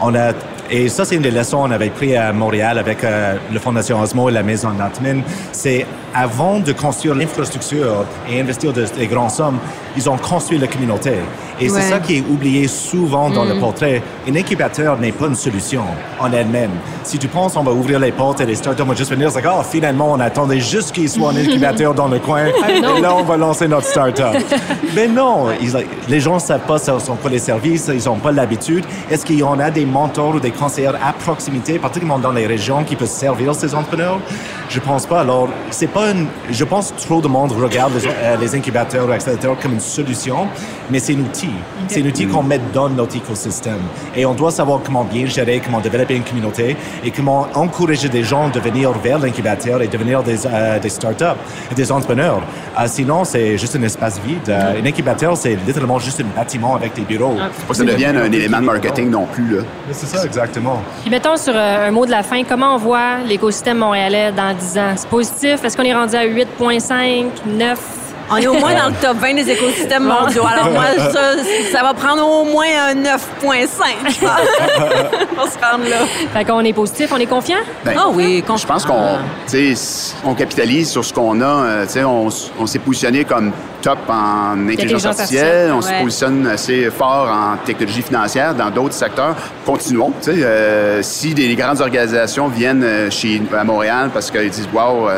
On 0.01 0.13
a 0.15 0.33
et 0.69 0.89
ça, 0.89 1.05
c'est 1.05 1.15
une 1.15 1.21
des 1.21 1.29
leçons 1.29 1.57
qu'on 1.57 1.71
avait 1.71 1.89
pris 1.89 2.15
à 2.15 2.33
Montréal 2.33 2.79
avec 2.79 3.03
euh, 3.03 3.35
la 3.51 3.59
Fondation 3.59 4.01
Osmo 4.01 4.29
et 4.29 4.31
la 4.31 4.43
Maison 4.43 4.71
Natman. 4.71 5.21
C'est 5.51 5.85
avant 6.13 6.59
de 6.59 6.71
construire 6.71 7.15
l'infrastructure 7.15 8.05
et 8.29 8.39
investir 8.39 8.71
des 8.73 9.07
grandes 9.07 9.31
sommes, 9.31 9.59
ils 9.95 10.09
ont 10.09 10.17
construit 10.17 10.57
la 10.57 10.67
communauté. 10.67 11.13
Et 11.59 11.69
c'est 11.69 11.81
ça 11.81 11.99
qui 11.99 12.17
est 12.17 12.23
oublié 12.29 12.67
souvent 12.67 13.29
dans 13.29 13.45
le 13.45 13.55
mm. 13.55 13.59
portrait. 13.59 14.01
Un 14.27 14.35
incubateur 14.35 14.97
n'est 14.99 15.11
pas 15.11 15.27
une 15.27 15.35
solution 15.35 15.83
en 16.19 16.31
elle-même. 16.31 16.71
Si 17.03 17.17
tu 17.17 17.27
penses 17.27 17.55
on 17.55 17.63
va 17.63 17.71
ouvrir 17.71 17.99
les 17.99 18.11
portes 18.11 18.41
et 18.41 18.45
les 18.45 18.55
startups 18.55 18.83
vont 18.83 18.95
juste 18.95 19.11
venir, 19.11 19.31
c'est 19.31 19.43
oh, 19.45 19.61
finalement, 19.63 20.11
on 20.11 20.19
attendait 20.19 20.59
juste 20.59 20.91
qu'il 20.91 21.09
soit 21.09 21.31
un 21.31 21.35
incubateur 21.35 21.93
dans 21.93 22.07
le 22.07 22.19
coin 22.19 22.45
et 22.69 22.81
là, 23.01 23.15
on 23.15 23.23
va 23.23 23.37
lancer 23.37 23.67
notre 23.67 23.87
startup. 23.87 24.43
Mais 24.95 25.07
non, 25.07 25.47
les 26.09 26.19
gens 26.19 26.35
ne 26.35 26.39
savent 26.39 26.61
pas 26.61 26.77
ce 26.77 26.97
sont 26.99 27.15
quoi 27.15 27.29
les 27.29 27.39
services, 27.39 27.89
ils 27.93 28.05
n'ont 28.05 28.17
pas 28.17 28.31
l'habitude. 28.31 28.85
Est-ce 29.09 29.25
qu'il 29.25 29.37
y 29.37 29.43
en 29.43 29.59
a 29.59 29.69
des 29.69 29.85
mentors 29.85 30.35
ou 30.35 30.39
des 30.39 30.51
conseillers 30.51 30.87
à 30.87 31.13
proximité, 31.13 31.79
particulièrement 31.79 32.19
dans 32.19 32.31
les 32.31 32.47
régions, 32.47 32.83
qui 32.83 32.95
peuvent 32.95 33.07
servir 33.07 33.55
ces 33.55 33.73
entrepreneurs? 33.73 34.19
Je 34.69 34.79
pense 34.79 35.05
pas. 35.05 35.21
Alors, 35.21 35.49
c'est 35.69 35.87
pas 35.87 36.02
une, 36.11 36.27
je 36.49 36.63
pense 36.63 36.91
que 36.91 37.01
trop 37.01 37.21
de 37.21 37.27
monde 37.27 37.51
regarde 37.51 37.93
les, 37.95 38.07
euh, 38.07 38.37
les 38.39 38.55
incubateurs 38.55 39.07
ou 39.07 39.11
accélérateurs 39.11 39.57
comme 39.59 39.73
une 39.73 39.79
solution, 39.79 40.47
mais 40.89 40.99
c'est 40.99 41.13
un 41.13 41.19
outil. 41.19 41.49
C'est 41.87 42.01
un 42.01 42.05
outil 42.05 42.27
qu'on 42.27 42.43
met 42.43 42.59
dans 42.73 42.89
notre 42.89 43.15
écosystème. 43.15 43.81
Et 44.15 44.25
on 44.25 44.33
doit 44.33 44.51
savoir 44.51 44.79
comment 44.83 45.03
bien 45.03 45.25
gérer, 45.25 45.61
comment 45.63 45.79
développer 45.79 46.15
une 46.15 46.23
communauté 46.23 46.75
et 47.03 47.11
comment 47.11 47.47
encourager 47.53 48.09
des 48.09 48.23
gens 48.23 48.49
de 48.49 48.59
venir 48.59 48.91
vers 48.91 49.19
l'incubateur 49.19 49.81
et 49.81 49.87
devenir 49.87 50.23
des, 50.23 50.45
euh, 50.45 50.79
des 50.79 50.89
startups 50.89 51.39
des 51.75 51.91
entrepreneurs. 51.91 52.41
Euh, 52.79 52.83
sinon, 52.87 53.23
c'est 53.23 53.57
juste 53.57 53.75
un 53.75 53.83
espace 53.83 54.19
vide. 54.25 54.49
un 54.49 54.85
incubateur, 54.85 55.35
c'est 55.37 55.55
littéralement 55.55 55.99
juste 55.99 56.21
un 56.21 56.37
bâtiment 56.39 56.75
avec 56.75 56.93
des 56.93 57.01
bureaux. 57.01 57.35
Ah. 57.39 57.49
Faut 57.51 57.73
que 57.73 57.77
ça 57.77 57.83
devienne 57.83 58.17
un 58.17 58.31
élément 58.31 58.59
de 58.59 58.65
marketing 58.65 59.09
non 59.09 59.25
plus. 59.25 59.57
C'est 59.91 60.07
ça, 60.07 60.25
exactement. 60.25 60.81
Puis 61.01 61.09
mettons 61.09 61.37
sur 61.37 61.55
un 61.55 61.91
mot 61.91 62.05
de 62.05 62.11
la 62.11 62.23
fin, 62.23 62.43
comment 62.43 62.75
on 62.75 62.77
voit 62.77 63.19
l'écosystème 63.25 63.77
montréalais 63.77 64.31
dans 64.31 64.53
c'est 64.59 65.07
positif? 65.07 65.63
Est-ce 65.63 65.77
qu'on 65.77 65.83
est 65.83 65.92
rendu 65.93 66.15
à 66.15 66.25
8,5, 66.25 67.25
9? 67.45 67.79
On 68.31 68.37
est 68.37 68.47
au 68.47 68.53
moins 68.53 68.73
dans 68.73 68.87
le 68.87 68.93
top 69.01 69.17
20 69.17 69.35
des 69.35 69.49
écosystèmes 69.51 70.05
mondiaux. 70.05 70.43
Alors 70.45 70.71
moi, 70.71 70.85
ça, 71.11 71.19
ça 71.71 71.83
va 71.83 71.93
prendre 71.93 72.25
au 72.25 72.45
moins 72.45 72.65
un 72.89 72.95
9,5, 72.95 74.19
pour 75.35 75.47
se 75.47 75.57
rendre 75.59 75.89
là. 75.89 76.05
Fait 76.33 76.45
qu'on 76.45 76.61
est 76.61 76.73
positif, 76.73 77.11
on 77.13 77.17
est 77.17 77.25
confiant? 77.25 77.57
Ben, 77.85 77.93
ah 77.97 78.07
oui, 78.11 78.41
confiant. 78.41 78.57
Je 78.57 78.67
pense 78.67 78.85
qu'on 78.85 79.17
on 80.25 80.33
capitalise 80.35 80.89
sur 80.89 81.03
ce 81.03 81.13
qu'on 81.13 81.41
a. 81.41 81.45
Euh, 81.45 81.85
on, 82.05 82.29
on 82.59 82.65
s'est 82.65 82.79
positionné 82.79 83.25
comme 83.25 83.51
top 83.81 83.99
en 84.07 84.69
intelligence 84.69 85.05
artificielle, 85.05 85.71
on 85.73 85.81
se 85.81 85.91
positionne 86.01 86.47
assez 86.47 86.89
fort 86.89 87.29
en 87.29 87.57
technologie 87.65 88.01
financière 88.01 88.55
dans 88.55 88.69
d'autres 88.69 88.93
secteurs. 88.93 89.35
Continuons. 89.65 90.13
Euh, 90.27 90.99
si 91.01 91.33
des 91.33 91.53
grandes 91.55 91.81
organisations 91.81 92.47
viennent 92.47 92.83
euh, 92.83 93.09
chez, 93.09 93.41
à 93.55 93.65
Montréal 93.65 94.09
parce 94.13 94.31
qu'ils 94.31 94.49
disent 94.49 94.69
«Wow, 94.73 95.09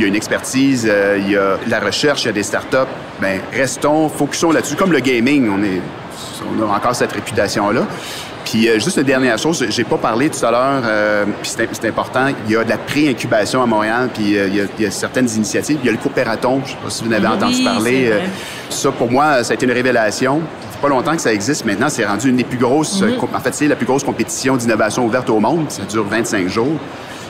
il 0.00 0.04
y 0.04 0.06
a 0.06 0.08
une 0.08 0.16
expertise, 0.16 0.88
euh, 0.88 1.18
il 1.18 1.30
y 1.30 1.36
a 1.36 1.58
la 1.68 1.78
recherche, 1.78 2.22
il 2.22 2.26
y 2.26 2.30
a 2.30 2.32
des 2.32 2.42
startups. 2.42 2.90
Ben, 3.20 3.38
restons, 3.52 4.08
focusons 4.08 4.50
là-dessus. 4.50 4.74
Comme 4.74 4.92
le 4.92 5.00
gaming, 5.00 5.50
on, 5.50 5.62
est, 5.62 5.82
on 6.48 6.62
a 6.62 6.74
encore 6.74 6.94
cette 6.94 7.12
réputation-là. 7.12 7.82
Puis 8.46 8.66
euh, 8.66 8.78
juste 8.78 8.96
une 8.96 9.02
dernière 9.02 9.36
chose, 9.36 9.62
j'ai 9.68 9.84
pas 9.84 9.98
parlé 9.98 10.30
tout 10.30 10.44
à 10.44 10.50
l'heure, 10.50 10.82
euh, 10.86 11.26
puis 11.42 11.52
c'est 11.72 11.84
important, 11.86 12.28
il 12.46 12.52
y 12.52 12.56
a 12.56 12.64
de 12.64 12.70
la 12.70 12.78
pré-incubation 12.78 13.62
à 13.62 13.66
Montréal, 13.66 14.08
puis 14.12 14.32
il, 14.32 14.68
y 14.78 14.86
a, 14.86 14.90
certaines 14.90 15.28
initiatives. 15.28 15.78
Il 15.82 15.86
y 15.86 15.90
a 15.90 15.92
le 15.92 15.98
coopératon, 15.98 16.62
je 16.64 16.70
sais 16.70 16.76
pas 16.82 16.88
si 16.88 17.04
vous 17.04 17.10
en 17.10 17.12
avez 17.12 17.26
entendu 17.26 17.62
parler. 17.62 18.10
ça, 18.70 18.90
pour 18.92 19.10
moi, 19.10 19.44
ça 19.44 19.52
a 19.52 19.54
été 19.54 19.66
une 19.66 19.72
révélation. 19.72 20.40
Ça 20.62 20.68
fait 20.70 20.80
pas 20.80 20.88
longtemps 20.88 21.14
que 21.14 21.20
ça 21.20 21.34
existe. 21.34 21.66
Maintenant, 21.66 21.90
c'est 21.90 22.06
rendu 22.06 22.30
une 22.30 22.36
des 22.36 22.44
plus 22.44 22.58
grosses... 22.58 23.02
Mm-hmm. 23.02 23.36
en 23.36 23.40
fait, 23.40 23.54
c'est 23.54 23.68
la 23.68 23.76
plus 23.76 23.86
grosse 23.86 24.02
compétition 24.02 24.56
d'innovation 24.56 25.04
ouverte 25.04 25.28
au 25.28 25.38
monde. 25.38 25.66
Ça 25.68 25.82
dure 25.82 26.06
25 26.06 26.48
jours 26.48 26.78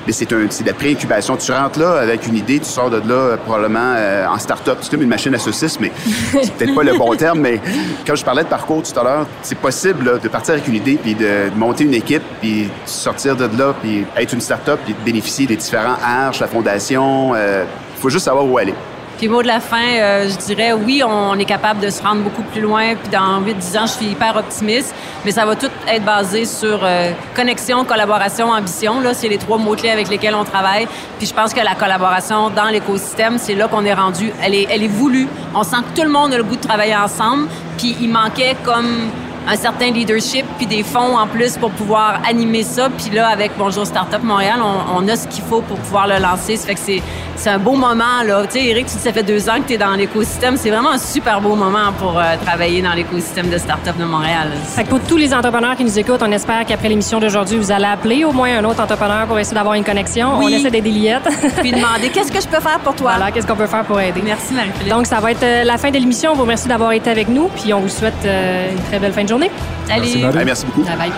mais 0.07 0.13
c'est 0.13 0.33
un, 0.33 0.39
de 0.45 0.67
la 0.67 0.73
pré-incubation. 0.73 1.37
Tu 1.37 1.53
rentres 1.53 1.79
là 1.79 1.99
avec 1.99 2.27
une 2.27 2.37
idée, 2.37 2.59
tu 2.59 2.67
sors 2.67 2.91
de 2.91 2.97
là 2.97 3.15
euh, 3.15 3.37
probablement 3.37 3.95
euh, 3.97 4.27
en 4.27 4.39
start-up. 4.39 4.79
C'est 4.81 4.91
comme 4.91 5.03
une 5.03 5.09
machine 5.09 5.35
à 5.35 5.39
saucisses, 5.39 5.79
mais 5.81 5.93
c'est 6.43 6.53
peut-être 6.55 6.75
pas 6.75 6.83
le 6.83 6.97
bon 6.97 7.15
terme. 7.17 7.41
Mais 7.41 7.61
quand 8.07 8.15
je 8.15 8.25
parlais 8.25 8.45
de 8.45 8.49
parcours 8.49 8.83
tout 8.83 8.99
à 8.99 9.03
l'heure, 9.03 9.27
c'est 9.43 9.59
possible 9.59 10.21
de 10.21 10.29
partir 10.29 10.55
avec 10.55 10.67
une 10.69 10.75
idée, 10.75 10.99
puis 11.01 11.15
de, 11.15 11.51
monter 11.57 11.85
une 11.85 11.95
équipe, 11.95 12.23
puis 12.41 12.69
sortir 12.87 13.37
de 13.37 13.45
là, 13.59 13.75
puis 13.81 14.05
être 14.17 14.33
une 14.33 14.41
start-up, 14.41 14.81
puis 14.85 14.95
de 14.95 15.05
bénéficier 15.05 15.47
des 15.47 15.57
différents 15.57 15.97
arches, 16.03 16.41
la 16.41 16.47
fondation. 16.47 17.35
Il 17.35 17.39
euh, 17.39 17.65
faut 17.99 18.11
juste 18.11 18.25
savoir 18.25 18.47
où 18.47 18.59
aller. 18.59 18.75
Puis 19.21 19.29
mot 19.29 19.43
de 19.43 19.49
la 19.49 19.61
fin, 19.61 19.85
euh, 19.85 20.31
je 20.31 20.37
dirais 20.47 20.73
oui, 20.73 21.03
on 21.07 21.39
est 21.39 21.45
capable 21.45 21.81
de 21.81 21.91
se 21.91 22.03
rendre 22.03 22.23
beaucoup 22.23 22.41
plus 22.41 22.63
loin. 22.63 22.95
Puis 22.95 23.13
dans 23.13 23.43
8-10 23.43 23.79
ans, 23.79 23.83
je 23.83 23.93
suis 23.93 24.07
hyper 24.07 24.35
optimiste. 24.35 24.95
Mais 25.27 25.31
ça 25.31 25.45
va 25.45 25.57
tout 25.57 25.69
être 25.87 26.03
basé 26.07 26.47
sur 26.47 26.81
euh, 26.83 27.13
connexion, 27.37 27.85
collaboration, 27.85 28.49
ambition. 28.49 28.99
Là, 29.03 29.13
c'est 29.13 29.29
les 29.29 29.37
trois 29.37 29.59
mots-clés 29.59 29.91
avec 29.91 30.09
lesquels 30.09 30.35
on 30.35 30.45
travaille. 30.45 30.89
Puis 31.19 31.27
je 31.27 31.35
pense 31.35 31.53
que 31.53 31.61
la 31.61 31.75
collaboration 31.75 32.49
dans 32.49 32.71
l'écosystème, 32.71 33.37
c'est 33.37 33.55
là 33.55 33.69
qu'on 33.69 33.85
est 33.85 33.93
rendu. 33.93 34.33
Elle 34.43 34.55
est, 34.55 34.67
elle 34.71 34.85
est 34.85 34.89
voulue. 34.89 35.29
On 35.55 35.65
sent 35.65 35.77
que 35.91 36.01
tout 36.01 36.07
le 36.07 36.13
monde 36.13 36.33
a 36.33 36.39
le 36.39 36.45
goût 36.45 36.57
de 36.57 36.67
travailler 36.67 36.97
ensemble. 36.97 37.49
Puis 37.77 37.99
il 38.01 38.09
manquait 38.09 38.57
comme 38.65 39.11
un 39.51 39.57
certain 39.57 39.91
leadership 39.91 40.47
puis 40.59 40.67
des 40.67 40.85
fonds 40.85 41.19
en 41.19 41.27
plus 41.27 41.57
pour 41.57 41.71
pouvoir 41.73 42.21
animer 42.29 42.63
ça. 42.63 42.89
Puis 42.89 43.11
là, 43.11 43.29
avec 43.29 43.51
Bonjour 43.59 43.85
Startup 43.85 44.23
Montréal, 44.23 44.61
on, 44.63 45.09
a 45.09 45.17
ce 45.17 45.27
qu'il 45.27 45.43
faut 45.43 45.61
pour 45.61 45.77
pouvoir 45.79 46.07
le 46.07 46.19
lancer. 46.19 46.57
Ça 46.57 46.67
fait 46.69 46.75
que 46.75 46.81
c'est, 46.81 47.03
c'est 47.35 47.51
un 47.51 47.59
beau 47.59 47.75
moment. 47.75 48.23
Là. 48.25 48.45
Tu 48.45 48.53
sais, 48.53 48.67
Eric, 48.67 48.87
tu 48.87 48.93
ça 48.93 49.13
fait 49.13 49.25
deux 49.25 49.49
ans 49.49 49.57
que 49.61 49.67
tu 49.67 49.75
es 49.75 49.79
dans 49.79 49.95
l'écosystème. 49.95 50.57
C'est 50.57 50.71
vraiment 50.71 50.91
un 50.91 50.99
super 50.99 51.41
beau 51.41 51.57
moment 51.57 51.93
pour 51.99 52.17
euh, 52.17 52.37
travailler 52.45 52.81
dans 52.81 52.93
l'écosystème 52.93 53.51
de 53.51 53.59
Startup 53.59 53.97
de 53.99 54.05
Montréal. 54.05 54.51
Fait 54.67 54.85
que 54.85 54.89
pour 54.89 55.01
tous 55.01 55.17
les 55.17 55.35
entrepreneurs 55.35 55.75
qui 55.75 55.85
nous 55.85 55.99
écoutent, 55.99 56.23
on 56.23 56.31
espère 56.31 56.65
qu'après 56.65 56.89
l'émission 56.89 57.19
d'aujourd'hui, 57.19 57.59
vous 57.59 57.73
allez 57.73 57.87
appeler 57.87 58.25
au 58.25 58.33
moins 58.33 58.57
un 58.57 58.65
autre 58.65 58.81
entrepreneur 58.81 59.27
pour 59.27 59.39
essayer 59.39 59.57
d'avoir 59.57 59.75
une 59.75 59.85
connexion. 59.85 60.29
On 60.37 60.49
essaie 60.49 60.71
d'aider 60.71 60.91
Liette. 60.91 61.29
puis 61.61 61.73
demander 61.73 62.11
qu'est-ce 62.11 62.31
que 62.31 62.41
je 62.41 62.47
peux 62.47 62.61
faire 62.61 62.79
pour 62.79 62.95
toi? 62.95 63.15
Voilà, 63.17 63.33
qu'est-ce 63.33 63.49
qu'on 63.49 63.57
peut 63.57 63.67
faire 63.67 63.85
pour 63.85 64.01
aider? 64.01 64.23
Merci, 64.25 64.55
Marie-Philippe. 64.55 64.93
Donc, 64.93 65.07
ça 65.07 65.19
va 65.19 65.33
être 65.33 65.43
euh, 65.43 65.65
la 65.65 65.77
fin 65.77 65.91
de 65.91 65.99
l'émission. 65.99 66.33
On 66.33 66.35
vous 66.35 66.43
remercie 66.43 66.69
d'avoir 66.69 66.93
été 66.93 67.11
avec 67.11 67.29
nous. 67.29 67.49
Puis 67.57 67.75
on 67.75 67.81
vous 67.81 67.89
souhaite 67.89 68.15
euh, 68.25 68.71
une 68.71 68.83
très 68.85 69.01
belle 69.01 69.13
fin 69.13 69.25
de 69.25 69.29
journée. 69.29 69.40
Salut. 69.87 70.45
Merci, 70.45 70.67
beaucoup. 70.67 70.83
Bye 70.83 70.97
bye. 70.97 71.13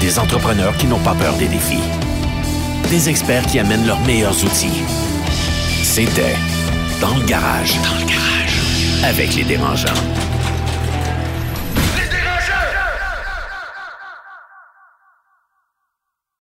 Des 0.00 0.18
entrepreneurs 0.18 0.76
qui 0.76 0.86
n'ont 0.86 0.98
pas 1.00 1.14
peur 1.14 1.34
des 1.34 1.48
défis. 1.48 1.82
Des 2.90 3.08
experts 3.08 3.44
qui 3.46 3.58
amènent 3.58 3.86
leurs 3.86 4.00
meilleurs 4.00 4.36
outils. 4.44 4.82
C'était 5.82 6.36
Dans 7.00 7.14
le 7.16 7.24
garage. 7.24 7.74
Dans 7.82 7.98
le 8.00 8.06
garage. 8.06 8.60
Avec 9.04 9.34
les 9.34 9.44
dérangeants. 9.44 10.25